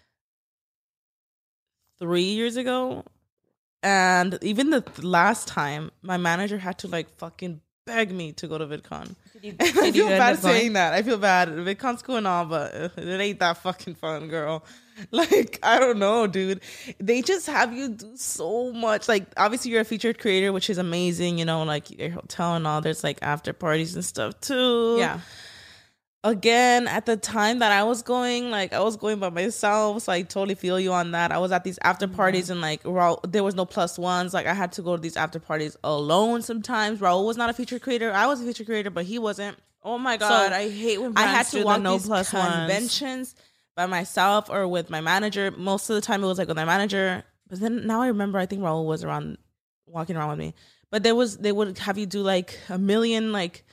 [2.00, 3.04] three years ago.
[3.84, 8.48] And even the th- last time, my manager had to like fucking beg me to
[8.48, 9.16] go to VidCon.
[9.44, 10.56] And I feel bad going?
[10.56, 10.94] saying that.
[10.94, 11.50] I feel bad.
[11.50, 14.64] VidCon's cool and all, but uh, it ain't that fucking fun, girl.
[15.12, 16.62] Like, I don't know, dude.
[17.00, 19.08] They just have you do so much.
[19.08, 22.66] Like, obviously, you're a featured creator, which is amazing, you know, like your hotel and
[22.66, 22.82] all.
[22.82, 24.96] There's like after parties and stuff too.
[24.98, 25.20] Yeah.
[26.24, 30.12] Again, at the time that I was going, like I was going by myself, so
[30.12, 31.32] I totally feel you on that.
[31.32, 34.34] I was at these after parties and like Raul, there was no plus ones.
[34.34, 37.00] Like I had to go to these after parties alone sometimes.
[37.00, 38.12] Raul was not a featured creator.
[38.12, 39.56] I was a featured creator, but he wasn't.
[39.84, 42.90] Oh my god, So, I hate when I had to walk no these plus ones.
[43.76, 45.52] By myself or with my manager.
[45.52, 47.24] Most of the time, it was like with my manager.
[47.48, 49.38] But then now I remember, I think Raul was around,
[49.86, 50.54] walking around with me.
[50.92, 53.66] But there was they would have you do like a million like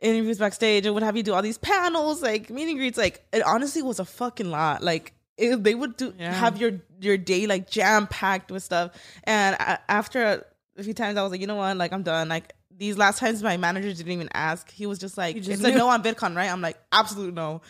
[0.00, 0.86] interviews backstage.
[0.86, 2.96] It would have you do all these panels, like meet and greets.
[2.98, 4.82] Like it honestly was a fucking lot.
[4.82, 6.32] Like it, they would do Yeah.
[6.32, 8.92] have your your day like jam packed with stuff.
[9.24, 10.44] And a after
[10.76, 11.76] a few times, I was like, you know what?
[11.76, 12.28] Like I'm done.
[12.28, 14.70] Like these last times, my manager didn't even ask.
[14.70, 16.50] He was just like, just it's a no on VidCon, right?
[16.50, 17.60] I'm like, absolute no.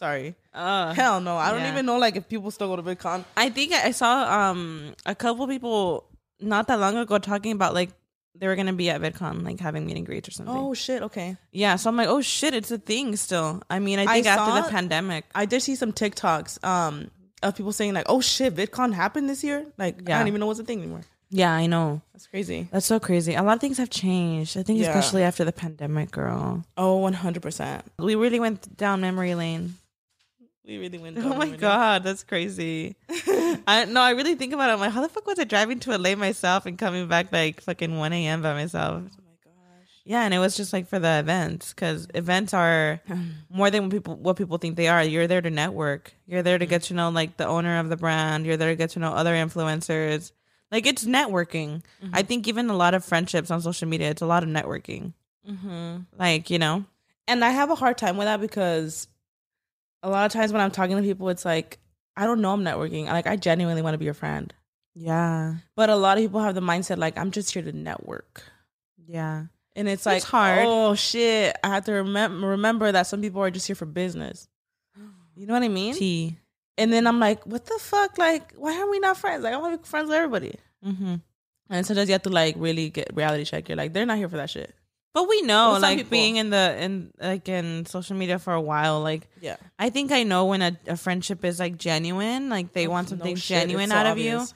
[0.00, 0.34] Sorry.
[0.54, 0.96] Ugh.
[0.96, 1.36] Hell no.
[1.36, 1.72] I don't yeah.
[1.72, 3.22] even know like if people still go to VidCon.
[3.36, 4.12] I think I saw
[4.50, 6.04] um a couple people
[6.40, 7.90] not that long ago talking about like
[8.34, 10.56] they were gonna be at VidCon, like having meet and greets or something.
[10.56, 11.02] Oh shit.
[11.02, 11.36] Okay.
[11.52, 11.76] yeah.
[11.76, 13.60] So I'm like, oh shit, it's a thing still.
[13.68, 17.10] I mean, I I think after saw- the pandemic, I did see some TikToks um
[17.42, 19.66] of people saying like, oh shit, VidCon happened this year.
[19.76, 21.02] Like I don't even know what's a thing anymore.
[21.30, 22.00] yeah, I know.
[22.14, 22.68] That's crazy.
[22.72, 23.34] That's so crazy.
[23.34, 24.56] A lot of things have changed.
[24.56, 24.88] I think Yeah.
[24.88, 26.64] especially after the pandemic, girl.
[26.76, 27.42] Oh, 100.
[27.42, 29.74] percent We really went down memory lane.
[30.64, 31.18] We really went.
[31.24, 32.96] Oh my god, that's crazy.
[33.08, 34.74] I no, I really think about it.
[34.74, 37.60] I'm like, how the fuck was I driving to LA myself and coming back like
[37.60, 38.42] fucking 1 a.m.
[38.42, 39.02] by myself?
[39.04, 39.88] Oh my gosh.
[40.04, 43.00] Yeah, and it was just like for the events because events are
[43.50, 45.02] more than what people what people think they are.
[45.02, 46.12] You're there to network.
[46.26, 48.46] You're there to get to know like the owner of the brand.
[48.46, 50.32] You're there to get to know other influencers.
[50.70, 51.82] Like it's networking.
[52.12, 55.14] I think even a lot of friendships on social media, it's a lot of networking.
[55.48, 55.96] Mm-hmm.
[56.16, 56.84] Like you know,
[57.26, 59.08] And I have a hard time with that because
[60.02, 61.78] a lot of times when I'm talking to people, it's like
[62.16, 63.06] I don't know I'm networking.
[63.06, 64.52] Like I genuinely want to be your friend,
[64.94, 68.42] yeah, but a lot of people have the mindset like I'm just here to network.
[69.06, 69.46] yeah,
[69.76, 70.64] And it's like, hard.
[70.66, 74.48] oh shit, I have to remem- remember that some people are just here for business.
[75.36, 75.94] You know what I mean?
[75.94, 76.36] T.
[76.76, 78.18] And then I'm like, what the fuck?
[78.18, 79.42] Like, why are we not friends?
[79.42, 80.54] Like, I want to be friends with everybody.
[80.84, 81.14] Mm-hmm.
[81.70, 83.68] And sometimes you have to like really get reality check.
[83.68, 84.74] You're like, they're not here for that shit.
[85.12, 88.52] But we know, Well, like people- being in the in like in social media for
[88.52, 89.56] a while, like Yeah.
[89.78, 93.08] I think I know when a, a friendship is like genuine, like they oh, want
[93.08, 94.46] No something shit, genuine it's so out of you,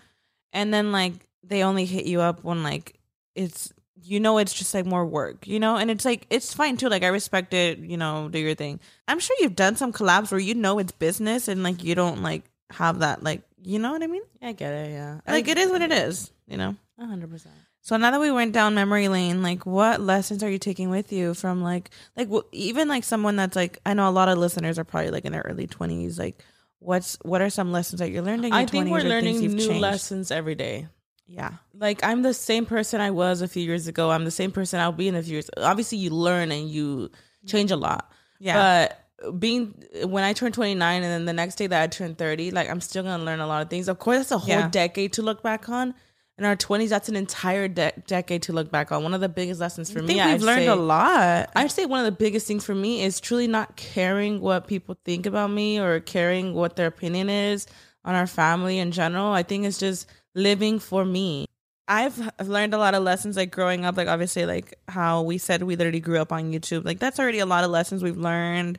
[0.53, 2.99] and then like they only hit you up when like
[3.35, 6.77] it's you know it's just like more work, you know, and it's like it's fine
[6.77, 6.89] too.
[6.89, 8.79] Like I respect it, you know, do your thing.
[9.09, 12.23] I'm sure you've done some collabs where you know it's business and like you don't
[12.23, 14.23] like have that like you know what I mean?
[14.43, 14.93] I get it.
[14.93, 15.21] Yeah.
[15.27, 16.77] Like it is what it is, you know.
[17.01, 17.55] hundred percent.
[17.87, 21.13] So now that we went down memory lane, like what lessons are you taking with
[21.13, 24.39] you from like like w- even like someone that's like I know a lot of
[24.39, 26.19] listeners are probably like in their early twenties.
[26.19, 26.43] Like
[26.79, 28.47] what's what are some lessons that you're learning?
[28.47, 29.81] In your I think 20s we're learning new changed?
[29.83, 30.89] lessons every day.
[31.27, 34.11] Yeah, Like I'm the same person I was a few years ago.
[34.11, 35.51] I'm the same person I'll be in a few years.
[35.57, 37.11] Obviously, you learn and you
[37.47, 38.11] change a lot.
[38.39, 38.89] yeah,
[39.23, 39.75] But being
[40.05, 42.81] when I turned 29 and then the next day that I turned 30, like I'm
[42.83, 43.89] still gonna learn a lot of things.
[43.89, 44.69] Of course, that's a whole Yeah.
[44.69, 45.95] decade to look back on.
[46.37, 49.05] In our 20s, that's an entire de- decade to look back on.
[49.05, 51.51] One of the biggest lessons for I me, think we've I'd learned say- a lot.
[51.55, 54.97] I'd say one of the biggest things for me is truly not caring what people
[55.05, 57.67] think about me or caring what their opinion is
[58.05, 59.33] on our family in general.
[59.33, 61.47] I think it's just living for me.
[61.87, 65.39] I've I've learned a lot of lessons like growing up, like obviously like how we
[65.39, 66.85] said we literally grew up on YouTube.
[66.85, 68.79] Like that's already a lot of lessons we've learned.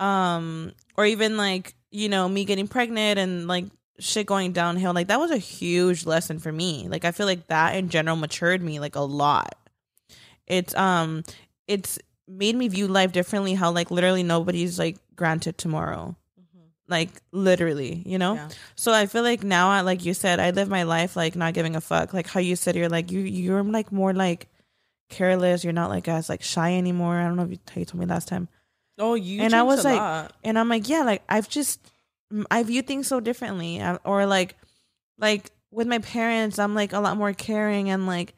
[0.00, 3.66] Um or even like, you know, me getting pregnant and like
[3.98, 4.94] shit going downhill.
[4.94, 6.86] Like that was a huge lesson for me.
[6.88, 9.56] Like I feel like that in general matured me like a lot.
[10.46, 11.22] It's um
[11.66, 16.16] it's made me view life differently how like literally nobody's like granted tomorrow.
[16.88, 18.34] Like literally, you know?
[18.34, 18.48] Yeah.
[18.74, 21.54] So I feel like now, I, like you said, I live my life like not
[21.54, 22.12] giving a fuck.
[22.12, 24.48] Like how you said, you're like you you're like more like
[25.08, 25.62] careless.
[25.62, 27.14] You're not like as like shy anymore.
[27.14, 28.48] I don't know if you, how you told me last time.
[28.98, 30.32] Oh, you And I was like- lot.
[30.42, 31.89] And I'm like, yeah, like I've just
[32.50, 33.80] I view things so differently.
[33.80, 34.56] Uh, or like
[35.18, 38.34] like with my parents, I'm like a lot more caring and like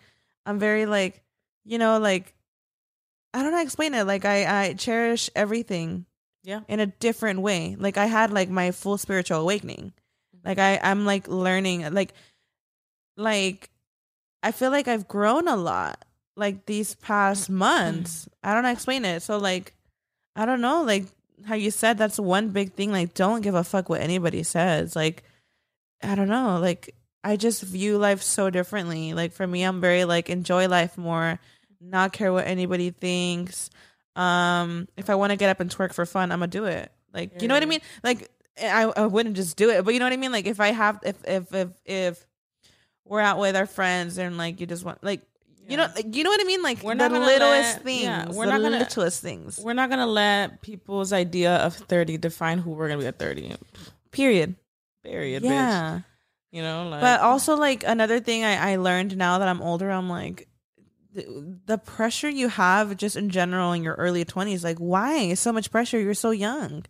[0.47, 1.23] I'm very like
[1.65, 2.35] you know like
[3.35, 4.05] I don't know how to explain it.
[4.05, 6.07] Like I I cherish everything
[6.45, 6.61] yeah.
[6.69, 7.77] in a different way.
[7.79, 9.93] Like I had like my full spiritual awakening.
[10.37, 10.49] Mm-hmm.
[10.49, 12.13] Like I I'm like learning like
[13.17, 13.71] like
[14.43, 16.05] I feel like I've grown a lot
[16.37, 17.59] like these past mm-hmm.
[17.59, 18.29] months.
[18.43, 19.23] I don't know how to explain it.
[19.23, 19.75] So like
[20.37, 21.07] I don't know like
[21.47, 24.97] how you said that's one big thing like don't give a fuck what anybody says.
[24.97, 25.23] Like
[26.03, 29.15] I don't know like I just view life so differently.
[29.15, 31.39] Like for me I'm very like enjoy life more,
[31.81, 33.71] not care what anybody thinks.
[34.17, 36.93] Um if i want to get up and twerk for fun i'm gonna do it.
[37.13, 37.81] Like you know what i mean?
[38.03, 38.31] Like
[38.63, 40.33] I, I wouldn't just do it but you know what i mean?
[40.33, 42.27] Like if i have if if if if
[43.05, 45.23] we're out with our friends and like you just want like
[45.69, 46.63] you know you know what i mean?
[46.63, 47.41] Like We're the littlest
[47.77, 49.59] let- things yeah, we're the not gonna- littlest things.
[49.63, 53.55] We're not gonna let people's idea of 30 define who we're gonna be at 30.
[54.11, 54.57] period.
[55.05, 55.47] Period, bitch.
[55.49, 56.01] yeah.
[56.53, 59.91] You know, like but also like another thing I, I learned now that i'm older
[59.91, 60.49] i'm like
[61.15, 65.53] the, the pressure you have just in general in your early 20s like why so
[65.53, 65.99] much pressure?
[66.01, 66.85] You're so young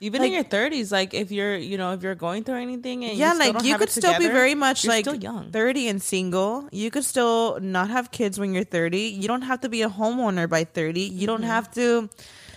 [0.00, 3.04] even like- in your 30s, like if you're, you know, if you're going through anything
[3.04, 5.50] and yeah you still like you could still be very much like still young.
[5.50, 9.60] 30 and single you could still not have kids when you're 30 you don't have
[9.62, 11.48] to be a homeowner by 30 you don't Mm-hmm.
[11.50, 12.08] have to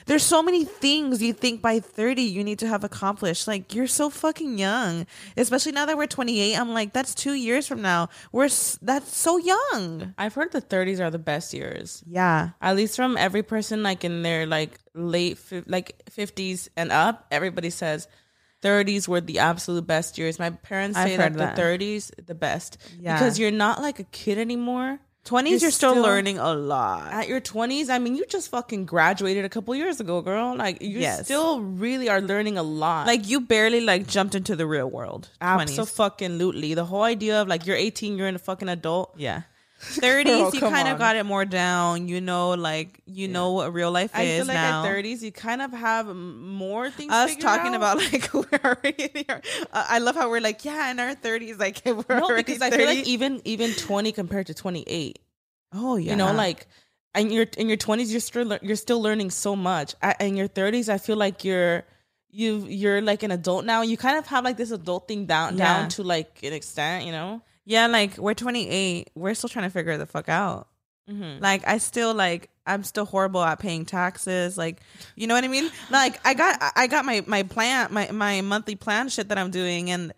[0.06, 3.88] there's so many things you think by 30 you need to have accomplished like you're
[3.88, 5.06] so fucking young
[5.38, 9.16] especially now that we're 28 i'm like that's two years from now we're s- that's
[9.16, 12.04] so young I've heard the 30s are the best years.
[12.08, 16.92] yeah At least from every person like in their like late fif- like 50s and
[16.92, 18.08] up, everybody says
[18.62, 20.38] 30s were the absolute best years.
[20.38, 21.56] My parents say that, that.
[21.56, 23.18] the 30s the best Yeah.
[23.18, 25.00] because you're not like a kid anymore.
[25.26, 28.86] 20s you're, still, still- learning a lot At your 20s, I mean, you just fucking
[28.86, 30.56] graduated a couple years ago, girl.
[30.58, 31.26] Like you Yes.
[31.26, 33.06] still really are learning a lot.
[33.08, 35.78] like you barely like jumped into the real world 20s.
[35.78, 36.74] Absolutely.
[36.74, 39.14] The whole idea of like you're 18, you're in a fucking adult.
[39.18, 39.42] Yeah.
[39.82, 42.08] 30s, you kind of got it more down.
[42.08, 44.86] You know, like, you know what real life I is feel like now.
[44.86, 47.12] at 30s, you kind of have more things.
[47.12, 47.76] Us talking out.
[47.76, 49.40] about like we're already uh,
[49.74, 52.72] I love how we're like, yeah, in our 30s, like we're no, already because I
[52.72, 55.20] feel like even even 20 compared to 28,
[55.74, 56.12] oh, yeah.
[56.12, 56.68] you know, like
[57.14, 60.88] and you're in your 20s you're still you're still learning so much in your 30s
[60.88, 61.84] i feel like you're
[62.30, 65.58] you you're like an adult now you kind of have like this adult thing down
[65.58, 65.66] Yeah.
[65.82, 69.12] down to like an extent you know Yeah, like we're 28.
[69.16, 70.68] We're still trying to figure the fuck out.
[71.10, 71.42] mm-hmm.
[71.42, 74.58] Like I still like I'm still horrible at paying taxes.
[74.58, 74.82] Like
[75.16, 75.72] you know what I mean?
[75.90, 79.52] Like I got I got my my plan my my monthly plan shit that I'm
[79.52, 80.12] doing, and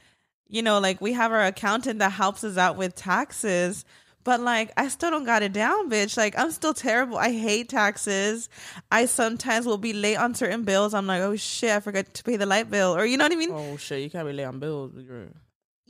[0.47, 3.85] you know like we have our accountant that helps us out with taxes.
[4.23, 6.17] But like I still don't got it down, bitch.
[6.17, 7.17] Like I'm still terrible.
[7.17, 8.49] I hate taxes.
[8.91, 10.95] I sometimes will be late on certain bills.
[10.95, 13.31] I'm like, oh shit, I forgot to pay the light bill, or you know what
[13.31, 13.51] I mean?
[13.51, 14.91] oh shit you can't relay on bills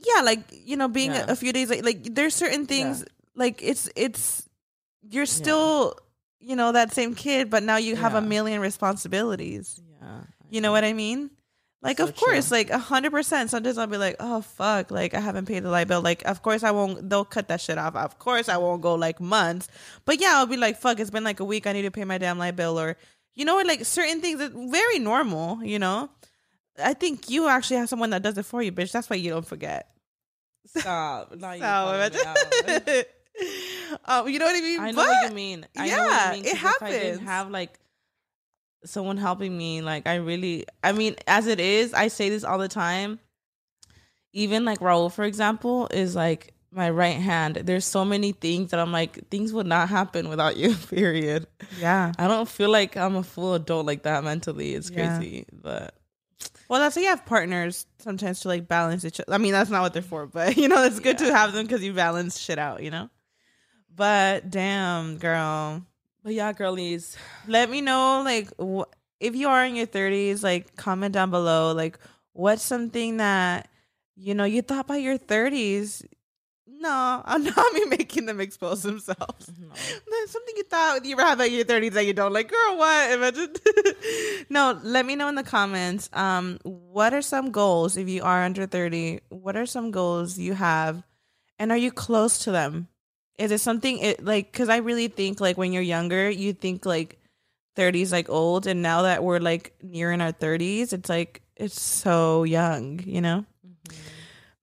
[0.06, 1.26] yeah like you know being Yeah.
[1.28, 4.48] a, a few days like, like there's certain things like it's it's
[5.02, 5.96] you're still
[6.40, 9.80] you know that same kid but now you have a million responsibilities.
[10.00, 11.30] Yeah you know what i mean?
[11.82, 12.58] Like So of course true.
[12.58, 15.70] like a hundred percent sometimes i'll be like oh fuck like i haven't paid the
[15.70, 16.00] light bill.
[16.02, 17.96] Like of course i won't they'll cut that shit off.
[17.96, 19.68] Of course i won't go like months.
[20.04, 22.04] But yeah i'll be like fuck it's been like a week i need to pay
[22.04, 22.96] my damn light bill or
[23.34, 26.08] you know what like certain things that very normal you know?
[26.82, 28.92] I think you actually have someone that does it for you bitch.
[28.92, 29.88] That's why you don't forget
[30.66, 33.04] stop now you so calling imagine.
[34.04, 34.80] um, you know what I mean?
[34.80, 35.66] I know But what you mean.
[35.76, 36.44] I know what yeah, you mean.
[36.46, 37.28] it If I didn't happens.
[37.28, 37.78] have like
[38.84, 42.58] someone helping me, like I really, I mean, as it is, I say this all
[42.58, 43.18] the time.
[44.32, 47.54] Even like Raul, for example, is like my right hand.
[47.56, 50.74] There's so many things that I'm like, things would not happen without you.
[50.90, 51.46] Period.
[51.78, 52.12] Yeah.
[52.18, 54.74] I don't feel like I'm a full adult like that mentally.
[54.74, 55.16] It's Yeah.
[55.18, 55.94] crazy, but
[56.68, 59.32] Well, that's why you have partners sometimes to like balance each other.
[59.32, 61.66] I mean, that's not what they're for, but you know, it's good to have them
[61.66, 63.10] because you balance shit out, you know?
[63.94, 65.82] But damn, girl.
[66.22, 67.16] but yeah, girlies.
[67.46, 68.90] Let me know, like, wh-
[69.20, 71.98] if you are in your 30s, like, comment down below, like,
[72.32, 73.68] what's something that,
[74.16, 76.04] you know, you thought by your 30s.
[76.84, 79.46] No, I'm not me making them expose themselves.
[80.10, 82.50] There's something you thought you have at your 30s that you don't like.
[82.50, 83.10] Girl, what?
[83.10, 83.54] Imagine.
[84.50, 86.10] no, let me know in the comments.
[86.12, 89.20] Um, what are some goals if you are under 30?
[89.30, 91.02] What are some goals you have?
[91.58, 92.88] And are you close to them?
[93.38, 96.84] Is it something it like cuz I really think like when you're younger, you think
[96.84, 97.18] like
[97.76, 102.42] 30s like old and now that we're like nearing our 30s, it's like it's so
[102.42, 103.46] young, you know?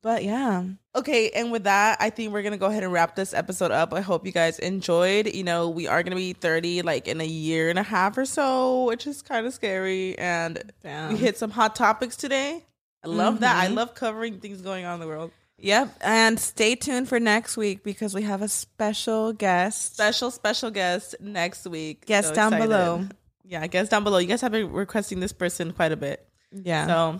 [0.03, 0.63] But yeah.
[0.95, 3.93] Okay, and with that, I think we're gonna go ahead and wrap this episode up.
[3.93, 5.33] I hope you guys enjoyed.
[5.33, 8.25] You know, we are gonna be 30 like in a year and a half or
[8.25, 10.17] so, which is kind of scary.
[10.17, 12.65] And we hit some hot topics today.
[13.03, 13.55] I love that.
[13.63, 13.75] I Mhm.
[13.75, 15.31] love covering things going on in the world.
[15.59, 15.95] Yep.
[16.01, 19.93] And stay tuned for next week because we have a special guest.
[19.93, 22.05] Special, special guest next week.
[22.07, 22.67] Guest So down excited.
[22.69, 23.05] below.
[23.45, 24.17] Yeah, guest down below.
[24.17, 26.27] You guys have been requesting this person quite a bit.
[26.51, 26.87] Yeah.
[26.87, 27.19] So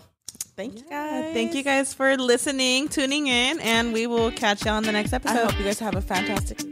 [0.56, 1.32] thank you guys.
[1.32, 5.12] Thank you guys for listening, tuning in, and we will catch y'all on the next
[5.12, 5.38] episode.
[5.38, 6.71] I hope you guys have a fantastic